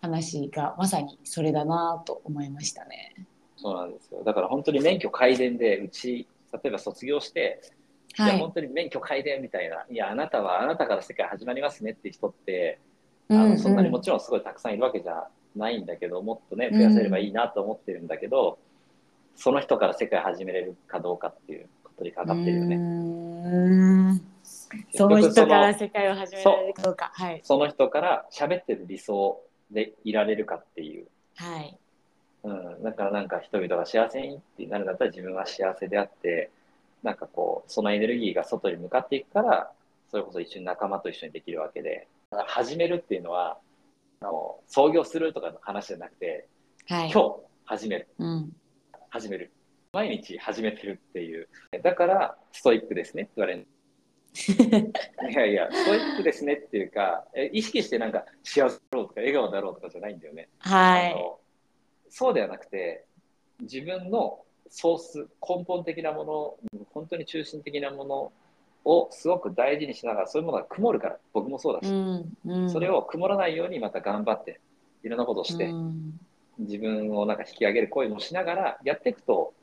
[0.00, 3.14] 話がまさにそれだなと思いましたね。
[3.56, 7.60] そうなんですよだから本当に免許改伝でうち例えば卒業して、
[8.18, 12.80] はいや本当に免許改伝みたいないやあなたはあなたから世界始まりますねっていう人って
[13.30, 18.58] あうんうんのそんなにもちろんすごいたくさんいるわけじゃないんだけどもっとね増やせればいいなと思ってるんだけど、
[19.36, 22.76] その人から世界始めれるかどうかっていうことにかかってるよね。
[22.76, 22.82] うー
[24.12, 24.20] ん
[24.94, 27.12] その人から世界を始められるかどうか。
[27.14, 27.40] はい。
[27.44, 31.78] その人から喋ってる理想でいられるかっていう、はい。
[32.44, 36.50] うん、だからなんか人々が幸せにってなるんだったら自分は幸せであって
[37.02, 39.70] なんかこうそのエネルギーが外に向かっていくから
[40.10, 42.08] それこそ一緒に仲間と一緒にできるわけで
[42.46, 43.58] 始めるっていうのは
[44.20, 46.46] あの創業するとかの話じゃなくて
[46.88, 47.10] はい。
[47.10, 48.52] 今日始めるうん。
[49.10, 49.52] 始める
[49.92, 51.48] 毎日始めてるっていう
[51.82, 53.66] だからストイックですねって言われる
[55.30, 61.16] いやいやストイックですねっていうかえ意識してなんか幸せだろうとか笑顔だろうとかじゃないんだよねはい。
[62.10, 63.04] そうではなくて
[63.60, 68.32] 自分のソース根本的なもの本当に中心的なもの
[68.84, 72.36] をすごく大事にしながらそういうものが曇るから僕もそうだし、うん。
[72.44, 72.70] うん。
[72.70, 74.60] それを曇らないようにまた頑張って
[75.02, 76.20] いろんなことをして、うん
[76.58, 79.54] 自分をなんか引き上げる行為もしながらやっていくと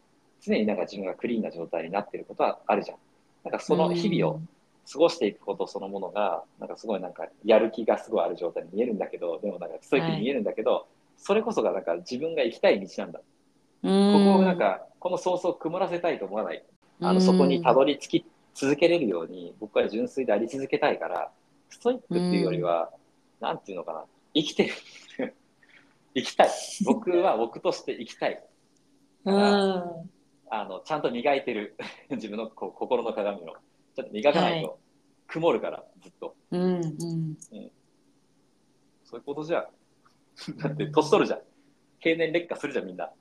[0.42, 2.98] 常になんか自分がクリーンな状態になっていることはあるじゃん。
[3.44, 4.40] なんかその日々を
[4.92, 10.88] 過ごしていくことそのものがなんかすごいなんかやる気がすごいある状態に見えるんだけどでもなんかストイックに見えるんだけど、
[11.18, 13.20] それこそがなんか自分が行きたい道なんだ。
[13.20, 13.26] うん。
[13.86, 16.64] ここをなんかこのソースを曇らせたいと思わない。
[17.02, 21.30] あのそこにたどり着き続けれるように僕は純粋であり続けたいから
[21.70, 22.90] ストイックっていうよりは、
[23.40, 24.06] なんていうのかな。
[24.34, 24.74] 生きてる。
[26.16, 26.50] 生きたい。
[26.86, 28.44] 僕は僕として生きたい。
[29.26, 29.36] うん。
[30.48, 31.76] あのちゃんと磨いてる。
[32.12, 33.56] 自分のこう心の鏡を。
[33.96, 34.80] ちょっと磨かないと。
[35.28, 36.36] 曇るから、ずっと。
[36.52, 36.62] うん。
[36.62, 37.38] うん。
[39.04, 39.68] そういうことじゃん。
[40.58, 41.42] だって年取るじゃん。
[42.00, 43.12] 経年劣化するじゃんみんな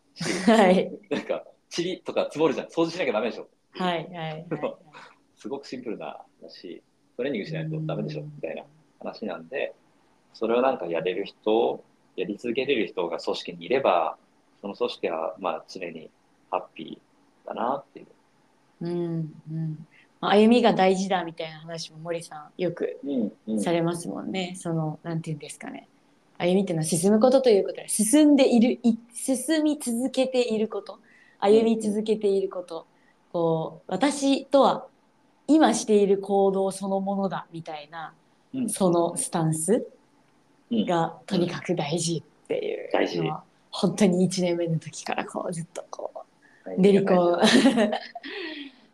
[0.47, 0.91] はい。
[1.11, 1.45] なんか
[1.77, 2.67] 塵とか積もるじゃん。
[2.69, 3.49] 掃除しなきゃダメでしょ。
[3.73, 4.47] はいはいはい。
[5.37, 6.83] すごくシンプルな話。
[7.17, 8.65] トレーニングしないとダメでしょみたいな
[9.01, 9.75] 話なんで。
[10.33, 11.85] それをなんかやれる人
[12.17, 14.17] やり続けれる人が組織にいれば
[14.61, 16.11] その組織はまあ常に
[16.51, 18.07] ハッピーだなっていう。
[18.81, 19.87] うんうん。
[20.21, 23.61] 歩みが大事だみたいな話も森さんよくうんうん。
[23.61, 24.55] されますもんね。
[24.57, 25.89] そのなんていうんですかね。
[26.39, 30.99] 歩みっていうのは進むことということで進んでいるい進み続けていること。
[31.39, 32.87] 歩み続けていること。
[33.33, 34.87] こう私とは
[35.47, 38.15] 今している行動そのものだみたいな
[38.55, 38.69] うん。
[38.69, 39.87] そのスタンス
[40.71, 40.87] うん。
[40.87, 43.21] がとにかく大事っていう大事。
[43.21, 46.13] のは本当に1年目の時からこうずっとこ
[46.67, 47.39] う練り込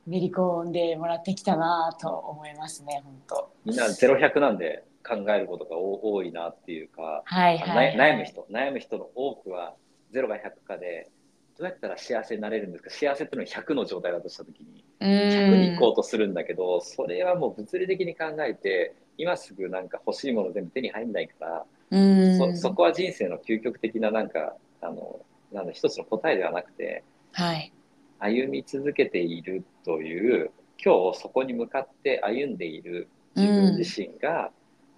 [0.06, 3.50] 練り込んでもらってきたなと思いますね本当。
[3.64, 9.74] みんなゼロ百なんで考えることが多多いなっていうか、はいはい、な悩む人悩む人の多くは
[10.12, 11.10] ゼロが100かで
[11.58, 12.90] どうやったら幸せになれるんですか？
[12.90, 22.38] 幸せっていうのは100の状態だとした時に100に行こうとするんだけどそれはもう物理的に考えて今すぐなんか欲しいもの全部手に入んないからうん。
[22.38, 25.20] そそこは人生の究極的ななんかあの
[25.52, 27.72] なんだ一つの答えではなくてはい。
[28.18, 30.50] 歩み続けているという
[30.82, 34.50] 今日そこに向かって歩んでいる自分自身が、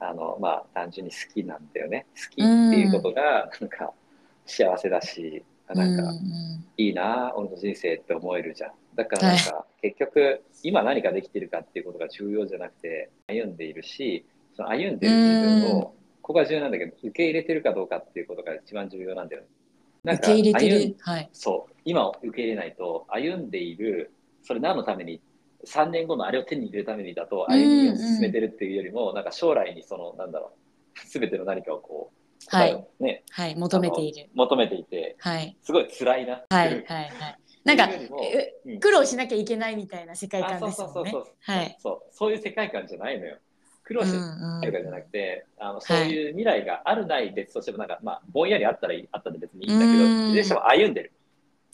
[0.08, 2.06] あのまあ単純に好きなんだよね。
[2.14, 3.92] 好きっていうことがなんか
[4.46, 6.12] 幸せだしなんか
[6.76, 8.72] いいな俺の人生って思えるじゃん。
[8.94, 19.48] だからなんか結局今何ができてるかっていうことが重要じゃなくて歩んでいるしその歩んでる自分をここが重要なんだけど受け入れてるかどうかっていうことが一番重要なんだよね。
[20.04, 20.96] なんか受け入れてる。
[21.00, 21.30] はい。
[21.32, 21.74] そう。
[21.84, 24.12] 今を受け入れないと歩んでいる
[24.42, 25.20] それ何のために
[25.66, 34.28] 3年後のあれを手に入れるためにだと歩みを進めてるっていうよりも、なんか将来にそのなんだろう全ての何かをこう答えをね、はい求めている。
[34.34, 35.56] 求めていてはい。
[35.62, 37.38] すごい辛いなはいはいはい。
[37.64, 37.88] なんか
[38.64, 38.80] うん。
[38.80, 41.56] 苦労しなきゃいけないみたいな世界あ観そうそうそうですもんねそう。
[41.56, 41.76] はい。
[41.80, 42.00] そう。
[42.10, 43.38] そういう世界観じゃないのよ。
[43.84, 50.28] 苦労してるうんとかじゃなくて、あのそういう未来があるない別としてもなんかまあぼんやりあったらいいあったで別にいいんだけどうん。
[50.28, 51.12] いずれにしても歩んでる。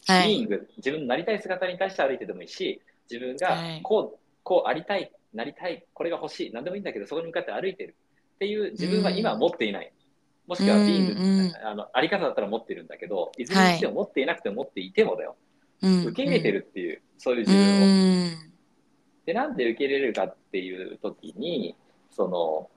[0.07, 0.29] はい。
[0.29, 0.69] ビーイング。
[0.79, 3.83] 自分のなりたい姿に対して歩いてでもいいし自分がはい。
[3.83, 7.97] こう,、こうありたいなりたいこれが欲しい何でもいいんだけどそこに向かって歩いてる。
[8.37, 9.93] っていう自分は今は持っていない、
[10.47, 11.41] もしくはビーイング、うん。
[11.41, 13.45] うんあのあり方だったら持ってるんだけどい。
[13.45, 15.37] ずれにしても持っていなくても持っていてもだよ、
[15.83, 18.53] うん受け入れてるっていう、そういうう自分を、ん。
[19.27, 21.75] でなんで受け入れれるかっていう時に
[22.11, 22.71] その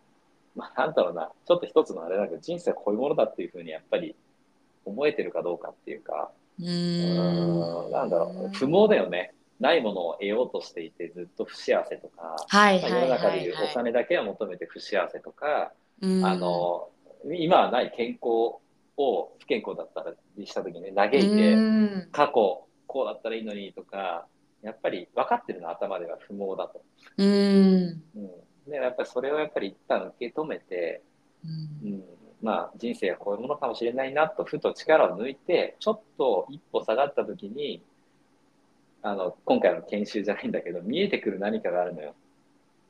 [0.55, 4.15] まあなんだろうなちょっと一つのあれだけど人生はこういうものだっていうふうにやっぱり
[4.83, 6.31] 思えてるかどうかっていうか。
[6.59, 15.71] うんなんだろう不毛だよねないものを得ようとしていてずっと不幸せとか、はいはいは中でいうお金だけを求めて不幸せとか、
[16.01, 16.25] うん。
[16.25, 16.89] あの
[17.31, 18.57] 今はない健康
[18.97, 22.09] を不健康だったらした時にね嘆いて、うん。
[22.11, 24.25] 過去こうだったらいいのにとか
[24.63, 26.81] やっぱり分かってるの頭では不毛だと、
[27.17, 27.27] うん。
[27.27, 28.19] う
[28.67, 31.03] ん、でやっぱりそれをやっぱり一旦受け止めて、
[31.45, 31.87] うん。
[31.87, 32.03] うん、
[32.41, 37.83] まあ人生はこういうものかもしれないなとふと力を抜いてちょっと一歩下がった時に
[39.03, 42.15] あの今回の研修じゃないんだけど 見えてくる何かがあるのよ。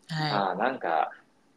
[0.09, 1.11] はああなんか、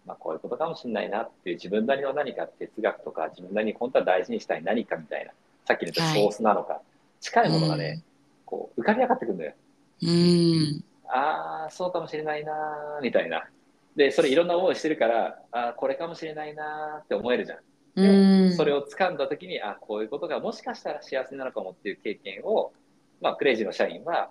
[0.07, 5.33] まあ、こういうことかもしれないなっていう自分なりの何か哲学とか自分なりに本当は大事にしたい何かみたいな
[5.65, 6.83] さっきの言ったソースなのか、
[7.21, 8.03] 近いものがね、
[8.45, 9.55] こう浮かび上がってくるんだよ。
[10.01, 13.49] いうんああそうかもしれないなーみたいな。
[13.97, 17.59] でそれいろんな思いしてるからああこれかもしれないなーって思えるじゃん。
[17.97, 22.73] うんそれを掴んだ時にあこういうことがもしかしたら幸せなのかもっていう経験を、
[23.21, 24.31] まあ、クレイジーの社員は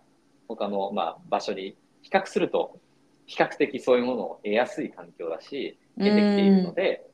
[0.56, 2.80] 他の、まあ、場所に比較すると
[3.26, 7.06] 比較的そういうものを得やすい環境だし出てきているので、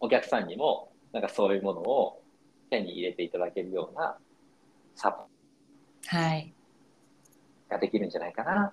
[0.00, 2.22] お客さんにもなんかそういうものを
[2.70, 4.16] 手に入れていただけるような
[4.96, 5.28] サポ
[6.06, 6.52] はい
[7.68, 8.72] ができるんじゃないかな。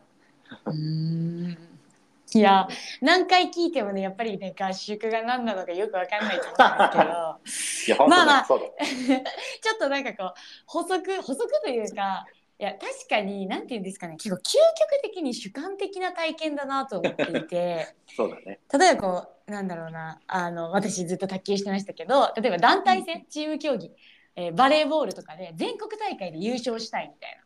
[0.65, 1.57] うん。
[2.31, 2.67] いや
[3.01, 8.05] 何回聞いてもねやっぱりね合宿が何なのかよくわかんないと思うんですけど。
[8.07, 8.45] まあまあ。
[8.47, 10.34] ちょっとなんかこう
[10.65, 12.25] 補足補足というか
[12.60, 14.18] いや確かに何て言うんですかね。
[14.18, 17.95] 結構究極的に主観的な体験だなと思っていて。
[18.14, 18.60] そうだね。
[18.78, 20.20] 例えばこうなんだろうな。
[20.28, 23.91] あの私ずっと卓球してましたけど例えば団体戦チーム競技、
[24.36, 27.38] えーバレーボールとかで全国大会で優勝したいみたい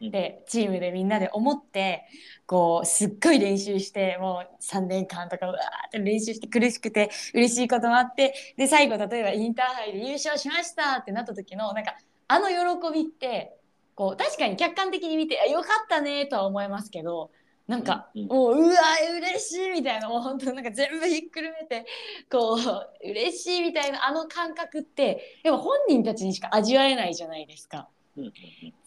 [0.00, 0.10] な。
[0.10, 2.04] でチームでみんなで思って
[2.46, 11.94] こうすっごい練習してもう3年間とかうわーって練習して苦しくて嬉しいこともあってで最後例えばインターハイで優勝しましたってなった時のなんか
[12.28, 13.56] あの喜びって
[13.94, 17.30] こう確かに客観的に見てあよかったねとは思いますけど
[17.66, 18.28] なんか、うんうん。
[18.28, 18.76] もううわ
[19.18, 21.86] 嬉しいみたいなもう本当なんか全部ひっくるめて
[22.30, 27.88] こう嬉しいみたいなあの感覚ってやっぱ本人たちにしか味わえないじゃないですか。
[28.16, 28.32] うんうん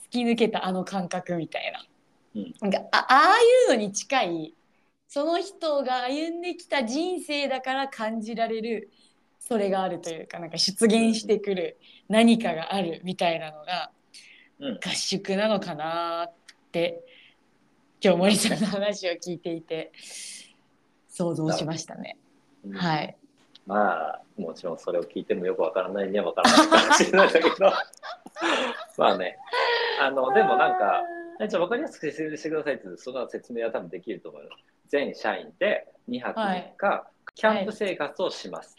[0.08, 1.86] 突き抜けたあの感覚みたいな。
[2.36, 2.54] うん。
[2.62, 4.54] なんかあああいうのに近い
[5.08, 8.92] その人が歩んできた人生だから感じられる
[9.40, 11.78] それがあるというかなんか出現してくる
[12.10, 13.97] 何かがあるみたいなのがうん
[14.60, 16.34] 合宿なのかなっ
[16.72, 17.04] て
[18.02, 19.92] 今日森さんの話を聞いていて
[21.08, 22.18] 想像しましたね。
[22.66, 23.16] うんはい。
[23.66, 27.56] まあ、もちろんそれを聞いてもよくわからないにはわからないかもしれないんだけど、
[28.98, 29.38] まあね、
[30.00, 31.04] あの、でもなんか、
[31.48, 34.64] じゃあ分かりやすく説明してくださいってその説明は多分できると思います。
[34.88, 38.76] 全社員で2泊3日、キャンプ生活をします。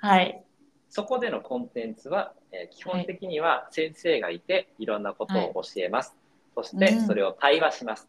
[0.00, 0.44] はい。
[0.88, 6.16] そこでのコンテンツは、えー基本的には先生がいていろんなことを教えます。
[6.54, 8.08] そしてうんそれを対話します。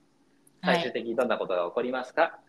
[0.61, 2.39] はい最終的にどんなことが起こりますか、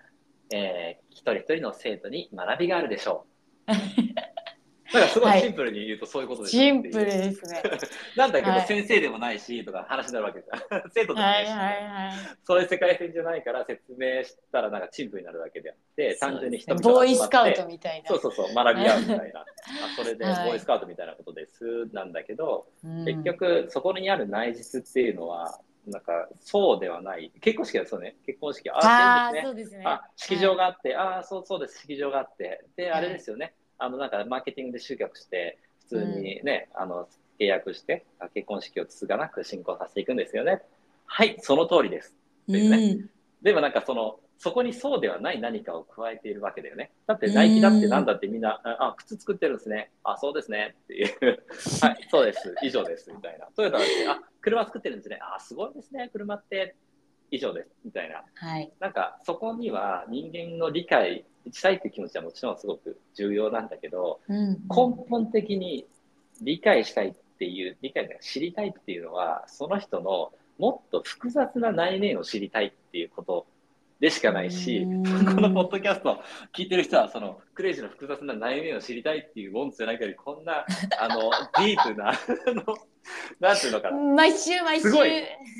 [0.53, 3.27] えー一人一人の生徒に学びがあるでしょ
[3.69, 3.73] う。
[4.93, 7.63] だからすごいシンプルに言うとそういうことですよっていうシンプルですね。
[8.17, 10.61] なんだけはいど先生でもないしとか話になるわけじゃん。
[10.91, 12.13] 生徒でもはないいし、はいはい。
[12.45, 18.09] そういう世界線じゃないから説明したらなんか陳腐になるわけであって、単純に人々ボーイスカウトみたいな。
[18.09, 19.41] そうそうそう、学び合うみたいな。
[19.85, 27.31] あそれでボはいーイスカウトみたいなことですなんだけど、うん結局そこにある内実っていうのは、なんかそうではない。
[27.41, 29.77] 結婚式はそうね、結婚式は、あああ、そうですね。
[29.77, 29.83] そうですね。
[29.87, 32.65] あ、式場があって、ああ、そうそうです、式場があって。
[32.77, 33.55] で、あれですよね。
[33.81, 37.09] あの、なんかマーケティングで集客して、普通にね、あの、
[37.39, 40.63] 契約して、あ結婚式を継がなく進行させていくんですよね。
[41.07, 42.15] はい、その通りです。
[42.49, 43.11] うですねん。
[43.43, 46.93] でもなんかその、そこにそうではない何かを加えているわけだよね。
[47.07, 49.91] だってナイキだってなんだってみんな、あ、あ靴作ってるんですね。
[50.05, 50.77] あ、そうですね。
[50.85, 51.45] っていう。
[51.83, 52.55] はい、そうです。
[52.63, 53.11] 以上です。
[53.13, 53.49] みたいな。
[53.57, 55.19] トヨタだって、あ、車作ってるんですね。
[55.21, 56.09] あ、すごいですね。
[56.13, 56.75] 車って。
[57.31, 57.71] 以上です。
[57.85, 58.25] みたいな。
[58.35, 58.73] はい。
[58.81, 64.53] なんかそこには人間の理解したいっていう気持ちはもちろんすごく重要なんだけど、うん。
[64.53, 64.59] 根
[65.09, 65.87] 本的に
[66.43, 73.47] 理解したいっていう、理解が知りたいっていうのは、その人のもっと複雑な内面を知りたいっていうこと
[74.01, 76.17] でしかないし、うんこのポッドキャストを
[76.55, 80.65] 聞いてる人は、そのクレイジーの複雑な内面を知りたいっていうもんじゃない限り、こんな、
[80.99, 81.31] あの、
[81.65, 82.13] ディープな、
[83.41, 84.89] なんていうのかな、毎週毎週。
[84.89, 85.11] すごい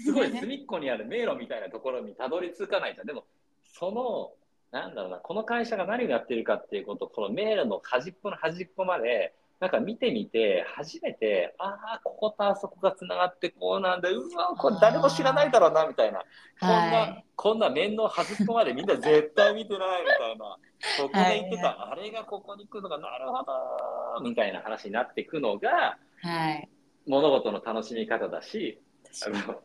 [0.05, 3.07] すごい 隅っこにある迷路みたいなところにたどり着かないじゃん。
[3.07, 3.25] でも、
[3.65, 4.33] その、
[4.71, 16.25] なんだろうな、この会社が何をやってるかっていうこと、この迷路の端っこの端っこまで、なんか見てみて、初めて、ああ、こことあそこがつながってこうなんだ、うわ、これ誰も知らないだろうな、みたいな。
[16.61, 20.59] こんな、はいこんな面の端っこまでみんな絶対見てないみたいな。
[20.99, 23.45] そこで言ってた、あれがここに来るのが、なるほ
[24.19, 26.69] ど、みたいな話になっていくのが、はい。
[27.07, 28.79] 物事の楽しみ方だし、
[29.27, 29.63] あの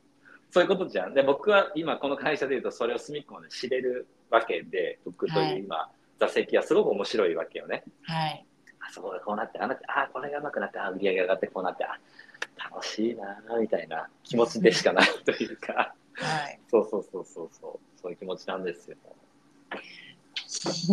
[0.51, 1.13] そういうことじゃん。
[1.13, 5.89] で、僕は今この会社で言うとそれを隅っこまで知れるわけで、僕という今、
[6.19, 7.83] 座席はすごく面白いわけよね。
[8.03, 8.45] はい。
[8.87, 11.99] あそこがこうなって、ああなって、あこれがうまくなって、あ売り上げが上がってこうなって、あ
[12.71, 16.59] 楽しいなみたいな気持ちでしかないというか、はい。
[16.69, 18.97] そうそうそうそうそう、そういう気持ちなんですよ。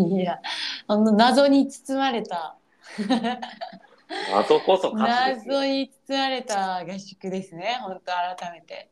[0.09, 0.41] いや、
[0.87, 2.57] あの謎に包まれた。
[4.33, 5.65] 謎こそ謎。
[5.65, 7.79] に包まれた合宿ですね。
[7.83, 8.91] 本当改めて。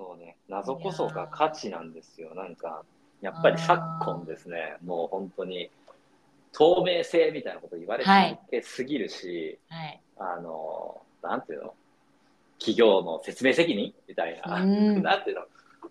[0.00, 2.34] そうね、謎こそが価値なんですよ。
[2.34, 2.84] なんか、
[3.20, 5.70] やっぱり昨今ですね、もう本当に
[6.52, 10.00] 透明性みたいなこと言われてすぎるし、はい。
[10.16, 11.74] あの、なんていうの？
[12.58, 13.92] 企業の説明責任？
[14.08, 15.02] みたいな、うん。
[15.04, 15.42] なんていうの？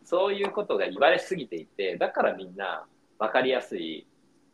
[0.05, 2.87] そういうことが言われすぎていて、だからみんな
[3.19, 4.07] 分かりやすい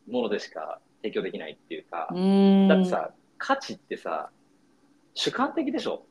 [0.05, 2.67] ものでしか提供できないっていうか、うん。
[2.67, 4.29] だってさ、価値ってさ、
[5.13, 6.05] 主観的でしょ？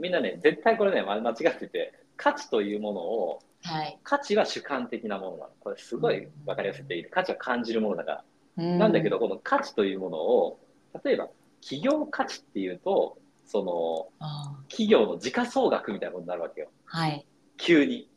[0.00, 3.98] みんなね、絶対これね、ま間違ってて、価値というものを、はい。
[4.02, 5.50] 価値は主観的なものなの。
[5.60, 7.04] これすごい分かりやすくていい。
[7.04, 8.24] 価値は感じるものだか
[8.56, 8.64] ら。
[8.64, 10.60] ななんだけど、この価値というものを、
[11.02, 11.28] 例えば、
[11.60, 16.68] 企業価値っていうと、その、あ企業の時価総額みたいなことになるわけよ。
[16.68, 17.26] ーはい。
[17.56, 18.08] 急に。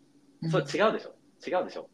[0.43, 1.15] うんそれ違うでしょ？
[1.47, 1.89] 違うでしょ？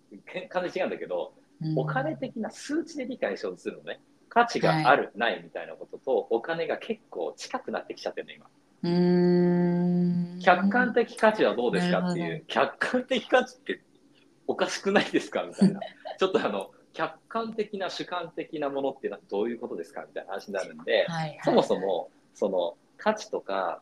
[0.50, 4.02] 完全に違うんだけど、うんお金的な数値で理解しようとするのね。
[4.28, 8.50] 価値がある、ないみたいなことと、お金が結構近くなってきちゃってるの、今。
[10.44, 13.82] 客観的価値はどうですかっていう、客観的価値って
[14.48, 15.80] おかしくないですかみたいな。
[16.20, 23.82] ちょっとあの、客観的な主観的なものってどういうことですかみたいな話になるんで、はいはいそもそも、その価値とか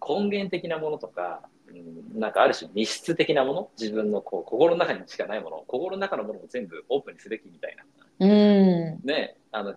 [0.00, 7.84] 根源的なものとか、うん、なんかある種密室的なもの、自分のこう心の中にしかないもの、心の中のものを全部オープンにすべきみたいな。
[8.20, 9.00] うん。
[9.04, 9.74] ね、あの、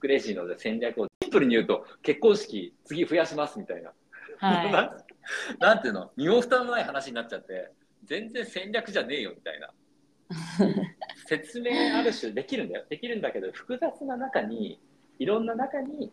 [0.00, 3.92] クレイジーの戦略をシンプルに言うと、結婚式次増やしますみたいな。
[4.38, 5.04] はい。
[5.58, 6.10] なんていうの？
[6.16, 7.70] 身も蓋もない話になっちゃって
[8.04, 9.70] 全然戦略じゃねえよみたいな。
[11.26, 12.84] 説明ある種できるんだよ。
[12.88, 14.78] できるんだけど複雑な中に
[15.18, 16.12] いろんな中に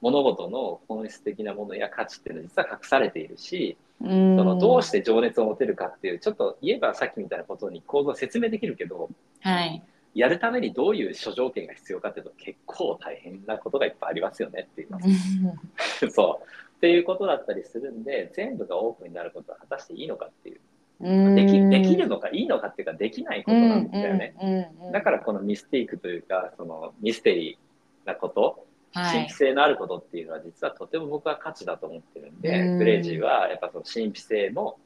[0.00, 9.10] 物事の本質的なものや価値っていうのは実は隠されているしそそのどうして情熱を持てるかっていうちょっと言えばさっきみたいなことに構造を説明できるけど
[9.40, 9.82] はい。
[10.14, 14.98] やるためにどういう諸条件が必要かっていうと結構大変なことがいっぱいありますよねっていうの
[16.10, 16.46] そう
[16.78, 20.60] っていうことだったりするんで全部がオープンになることは果たしていいのかっていう。
[21.00, 29.12] できできるのかいいのかっていうかできないことなんだよね、だからこのミスティークというかそのミステリーなことはい。
[29.12, 29.32] 神秘。
[29.34, 32.78] 性のあることっていうのは実はとても僕は価値だと思ってるんで、うん。
[32.78, 34.78] クレイジーはやっぱその神秘性も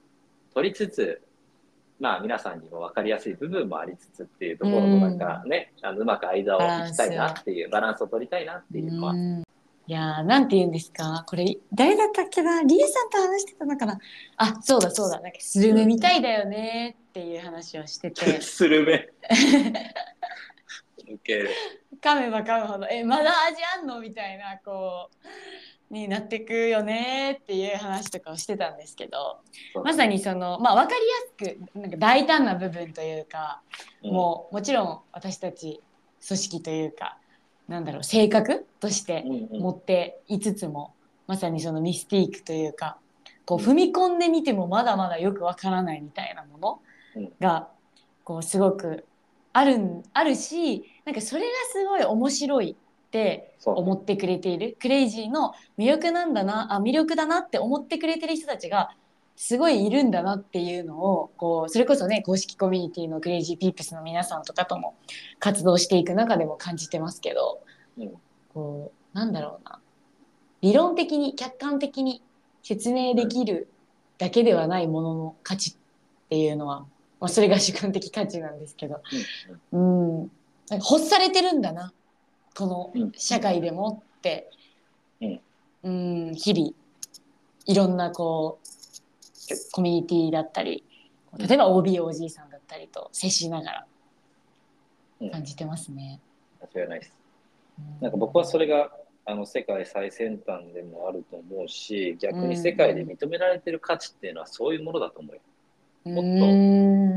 [0.54, 1.22] 取りつつ
[2.00, 9.44] まあ皆さんにも分かりやすい部分もありつつっていうところのなんかね、あのうまく間を行きたいなっていうバランスを取りたいなっていうのは、うん
[9.88, 11.24] いやーなんて言うんですか？
[11.26, 12.62] これ誰だったっけな？
[12.62, 13.98] リエさんと話してたのかな？
[14.36, 15.20] あそうだそうだ。
[15.20, 18.40] なんかスルメみたいだよねっていう話をしてて。
[18.40, 19.08] スルメ。
[22.00, 22.86] 噛めば噛むほど。
[22.88, 24.00] えまだ味あんの？
[24.00, 25.10] みたいなこ
[25.90, 29.40] うになってくよねっていう話とかをしてたんですけど。
[29.84, 30.98] まさにそのまあ分か
[31.38, 33.60] りやすくなんか大胆な部分というか、
[34.02, 35.80] もうもちろん私たち
[36.26, 37.18] 組織というか
[37.72, 40.94] なんだろう性格として持っていつつも、
[41.26, 42.98] まさにそのミスティークというか
[43.46, 46.58] こう踏み込んでみてもまだまだよくわからないみたいなも
[47.16, 47.68] のが
[48.24, 49.06] こうすごく
[49.54, 54.76] あるんあるしなんかそれがすごい面白いって思ってくれている。
[54.80, 58.90] CRAZY の魅力なんだなあ魅力だなって思ってくれてる人たちが
[59.36, 64.94] すごいいるんだなっていうのをこうそれこそね公式コミュニティの CRAZY PEEPS の皆さんとかとも
[65.38, 67.60] 活動していく中でも感じてますけど、
[67.98, 68.12] うん。
[68.52, 69.78] こうなんだろうな。
[70.60, 72.22] 理論的に客観的に
[72.62, 73.68] 説明できる
[74.18, 75.74] だけではないものの価値っ
[76.28, 76.86] ていうのは、
[77.18, 79.00] まあ、それが主観的価値なんですけど、
[79.72, 80.20] うん。
[80.20, 80.30] うん、
[80.68, 81.92] なんか欲されてるんだな。
[82.54, 84.50] こうんの社会でもって、
[85.20, 85.40] うん。
[85.82, 85.90] う
[86.30, 86.34] ん。
[86.34, 86.74] 日々。
[87.64, 88.81] いろんなこう
[89.72, 90.84] コミュニティだったり
[91.38, 93.86] 例えば OBOG さんだったりと接しなが
[95.20, 95.28] うん。
[95.28, 96.20] ら感じてますね。
[96.74, 97.16] 間違いないです
[98.00, 98.90] うなんか僕はそれが
[99.24, 105.40] あの世界最先端でもあると思うし逆に世界で認められてる価値っていうのはそういうものだと思うよ。
[106.04, 106.48] もっとう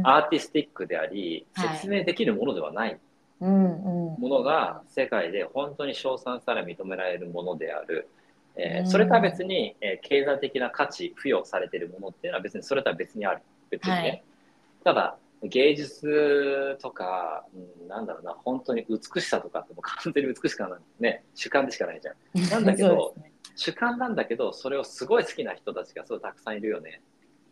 [0.02, 1.78] んアーティスティックでありはい。
[1.78, 3.00] 説明できるものではない
[3.42, 4.22] うんうん。
[4.22, 8.08] ものが世界で本当に称賛され認められるものである、
[8.58, 8.88] えーうん。
[8.88, 13.42] それとは別に、えー経済的な価値付与されているものっていうのは別にそれとは別にある。
[13.70, 14.24] 別にね、はい。
[14.84, 17.46] ただ芸術とか、
[17.82, 20.80] うん、なんだろうな本当に美しさとかってもう完全に美しくはない。
[21.00, 22.50] ね主観でしかないじゃん。
[22.50, 23.32] なんだけど ね。
[23.56, 27.02] 主観なんだけどそれをすごい好きな人たちがすごいたくさんいるよね。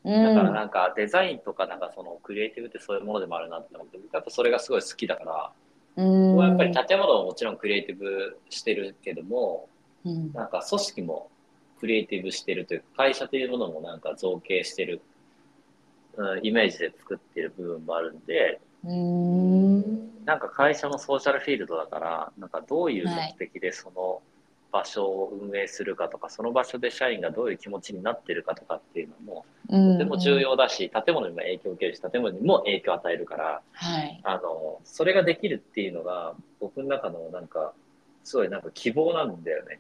[0.03, 0.23] うん。
[0.23, 5.23] だからなんかデザインとかなんかそのクリエイティブってそういうものでもあるなって思って僕やっぱそれがすごい好きだか
[5.97, 6.37] らうん。
[6.37, 9.72] やっぱり建物ももちろんクリエイティブしてるけどもうん
[10.05, 11.29] なんか組織も
[11.79, 15.01] クリエイティブしてるというか会社というものもなんか造形してる、
[16.15, 24.21] うん、イメージで作ってる部分もあるんでうんなんか会社のソーシャルフィールドだからなんかどういう目的でその
[24.73, 34.19] 場所を運営するかとか、その場所で社員がどういう気持ちになってるかとかっていうのもとても重要だし、建物にも影響を受けるし建物にも影響を与えるからはい。
[34.23, 37.73] あのそれができるっていうのが僕の中のなんか
[38.23, 39.79] すごいなんか希望なんだよね。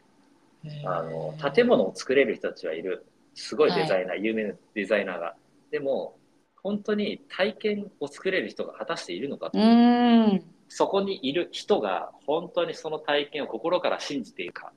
[0.85, 3.05] あの建物を作れる人たちはいる。
[3.35, 5.35] すごいデザイナー、有名なデザイナーが。
[5.71, 6.15] でも
[6.61, 9.59] 本当に体験を作れる人が果たしているのかと。
[9.59, 10.43] うん。
[10.69, 14.71] そこにいる人が本当にその体験を心から信じているか。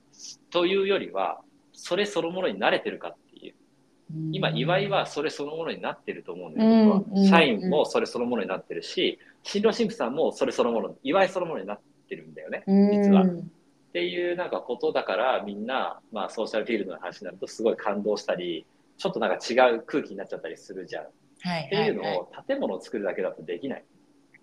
[0.50, 1.40] というよりは
[1.72, 3.54] それそのものに慣れてるかっていう。
[4.32, 13.24] 今祝いはそれそのものになってると思うんだよ、うん僕は社員もそれそのものになってるし新郎新婦さんもそれそのもの祝いそのものになってるんだよね実は。
[13.96, 18.66] っていうなんかことだからみんな、まあ、ソーシャルフィールドの話になるとすごい感動したり
[18.98, 21.04] ちょっとなんか違う空気になっちゃったりするじゃん。
[21.04, 21.08] っ
[21.40, 21.68] はい。
[21.70, 23.84] ていうのを建物を作るだけだとできない。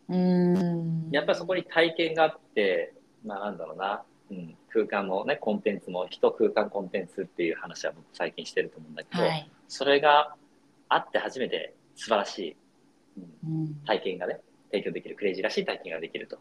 [0.10, 1.10] うん。
[1.12, 4.02] やっぱりそこに体験があって、まあなんだろうな、
[4.32, 9.52] うん、空間のね、コンテンツも人空間コンテンツっていう話は僕最近してると思うんだけど、はい。
[9.68, 10.36] それが
[10.90, 12.56] あって初めて素晴らしい、
[13.46, 13.76] うんうん。
[13.86, 14.40] 体験がね、
[14.72, 16.40] 提供できる、クレイジーらしい体験ができると。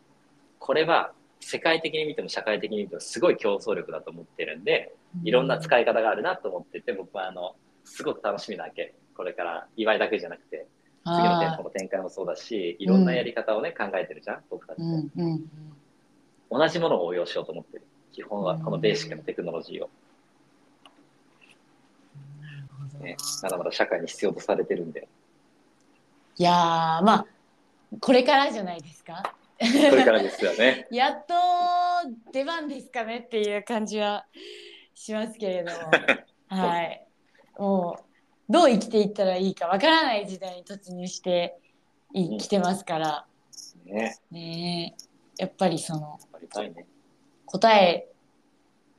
[0.59, 1.13] これは
[1.43, 8.95] 世界的に見ても社会的に見てもすごい競争力だと思ってるんで、いろんな使い方があるなと思ってて、僕はあの、すごく楽しみなわけ。
[9.17, 10.67] これから祝いだけじゃなくて、
[11.05, 15.41] 次の店舗の展開もそうだし、いろんなやり方をね、考えてるじゃん、僕たちうも。
[16.51, 17.85] 同じものを応用しようと思ってる。
[18.13, 19.91] 基本はこのベーシックなテクノロジーを。
[23.01, 25.09] ね、まだまだ社会に必要とされてるんで、
[26.37, 27.27] いやーまあ
[28.01, 29.35] これからじゃないですか。
[29.91, 30.87] これからですよね。
[30.93, 31.35] やっと
[32.33, 34.27] 出番ですかねっていう感じは
[34.95, 35.79] しますけれども、
[36.49, 37.07] はい、
[37.59, 37.99] も
[38.49, 41.57] うどう生きていったらいいかわからない時代に突入して
[42.13, 43.27] いきてますから、
[43.85, 44.95] ね、ね
[45.39, 45.43] え。
[45.43, 46.19] やっぱりその。
[47.47, 48.09] 答え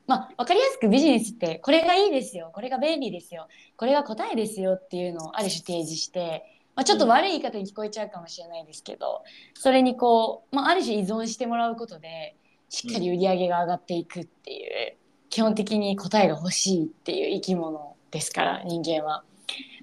[0.06, 2.50] まあ分かりやすくビジネスってこれがいいですよ。
[2.52, 3.48] これが便利ですよ。
[3.76, 6.44] これが答えですよっていうのをある種提示して、
[6.76, 9.22] まあ、ちょっと悪い言い方に聞こえちゃうかもしれないですけど
[9.54, 12.36] それにこう、まあ、ある種依存してもらうことで
[12.68, 14.96] しっかり売り上げが上がっていくっていう、
[15.30, 19.22] 基本的に答えが欲しいっていう生き物ですから人間は。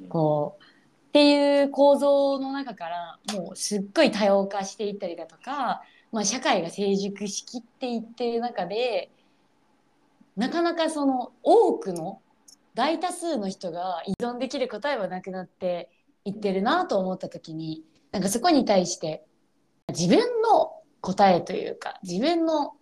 [0.10, 5.84] こうっていう構造の中からもうすっごい多様化していったりだとか、
[6.14, 9.10] まあ、社会が成熟しきっていってる中で
[10.38, 12.22] なかなかその多くの
[12.74, 15.89] 大多数の人が依存できる答えはなくなって
[16.26, 19.24] いってるなと思った時になんかそこに対して
[19.89, 22.74] 自分の答えというか自分の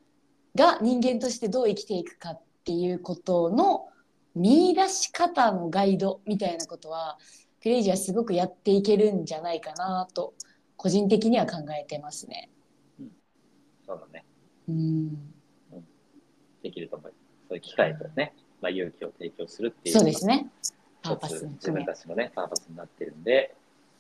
[0.56, 3.88] が人間としてどう生きていくかっていうことの
[4.36, 7.18] 見出し方のガイドみたいなことは
[7.62, 10.34] クレイジーはすごくやっていけるんじゃないかなと
[10.76, 12.50] 個人的には考えてますね。
[13.86, 14.26] そうだね。
[14.70, 15.34] うん、
[16.64, 17.22] できると思います。
[17.50, 20.48] そういう機会とね、まあ、勇気を提供するっていうそうですね。
[21.04, 21.86] 一つ自分。
[21.86, 23.56] たちのね、パーパスになってるんで、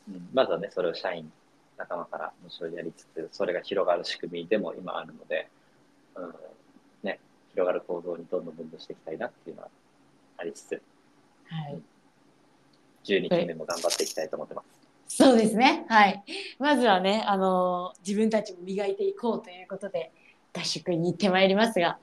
[0.08, 1.32] うん、まずはね、それを社員、
[1.78, 5.50] 仲間から無償でやりつつ、それが広がる仕組みでも今あるので、
[6.16, 6.34] うん、
[7.04, 7.20] ね、
[7.54, 9.70] 広がる構造にどんどん分離していきたいなっていうのは
[10.38, 10.82] ありつつ、
[11.50, 11.82] はい。
[13.06, 14.64] 12期目も頑張っていきたいと思ってま
[15.08, 15.16] す。
[15.16, 15.86] そうですね。
[15.90, 16.24] はい。
[16.60, 20.12] まずはね、あの自分たちも磨いていこうということで
[20.54, 21.98] 合宿に行ってまいりますが、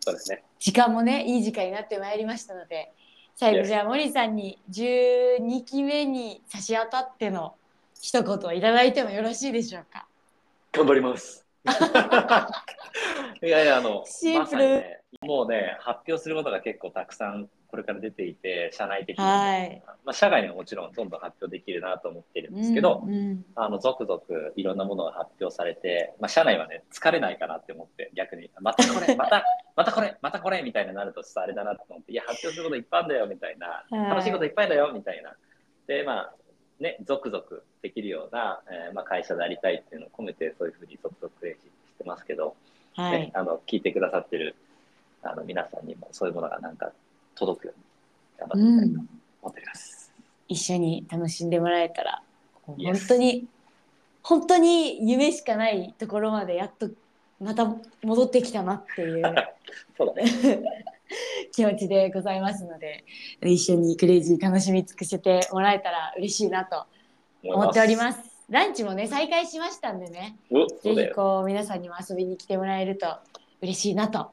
[0.00, 0.44] そうですね。
[0.58, 2.92] 時間もね、いい時間になってまいりましたので、
[3.36, 7.54] 最後.じゃあ森さんに12期目に差し当たっての
[8.00, 10.06] 一言をいただいてもよろしいでしょうか？
[10.72, 11.44] 頑張ります。
[13.42, 19.82] いやいや、あの、シンプルまね、もうね、発表することが結構たくさんこれから出ていて、社内的にも、はい。
[20.04, 24.22] まあ、社外にももちろんどんどん発表できるなと思ってるんですけど、うんうんあの、続々
[24.54, 29.44] いろんなものが発表されて、まあ、社内はね、疲れないかなって思って、逆に、またこれ、また、
[29.74, 35.34] またこれ、またこれみたいになるとさ、あれだなと思って、いや、発表することいっぱいあるんだよ、みたいな、はい楽しいこといっぱいだよ、みたいな。
[35.88, 36.34] で、まあ、
[36.78, 37.44] ね、続々
[37.82, 42.54] できるような、えーまあ、会社でありたいっていうのを込めて、そういうふうに続々クレイジーしてますけど、
[42.98, 43.32] ねはい。
[43.34, 44.54] あの、聞いてくださってる、
[45.22, 46.92] あの、皆さんにもそういうものがなんか
[47.34, 47.84] 届くように
[48.38, 49.10] 頑張っていきたいと
[49.42, 50.12] 思っております。
[50.48, 52.22] 一緒に楽しんでもらえたら、
[52.62, 52.76] 本
[53.08, 53.46] 当に、
[54.22, 56.90] 本当に夢しかないところまでやっと
[57.40, 59.22] また戻ってきたなっていう
[59.96, 60.24] そうだね。
[61.52, 63.04] 気持ちでございますので、
[63.42, 66.86] 一緒にクレイジー楽しみ尽くせてもらえたら嬉しいなと
[67.44, 68.20] 思っております。
[68.48, 70.36] ランチもね、再開しましたんでね、
[70.82, 70.94] ぜ。
[70.94, 73.06] ひこう皆さんにも遊びに来てもらえると
[73.60, 74.30] 嬉しいなと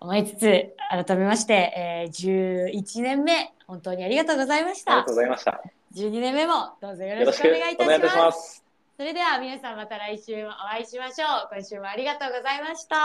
[0.00, 5.14] 思いつつ、改めまして、えー、11年目、本当にありがとうございましたありがとう。
[5.16, 5.60] ございました。
[5.94, 8.64] 12年目もどうぞよろしくお願いいたします。
[8.96, 11.48] それでは皆さんまた来週もお会いしましょう。
[11.54, 12.96] 今週もありがとうございました。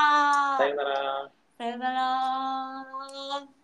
[0.58, 1.32] さようなら。
[1.58, 3.62] さよなら。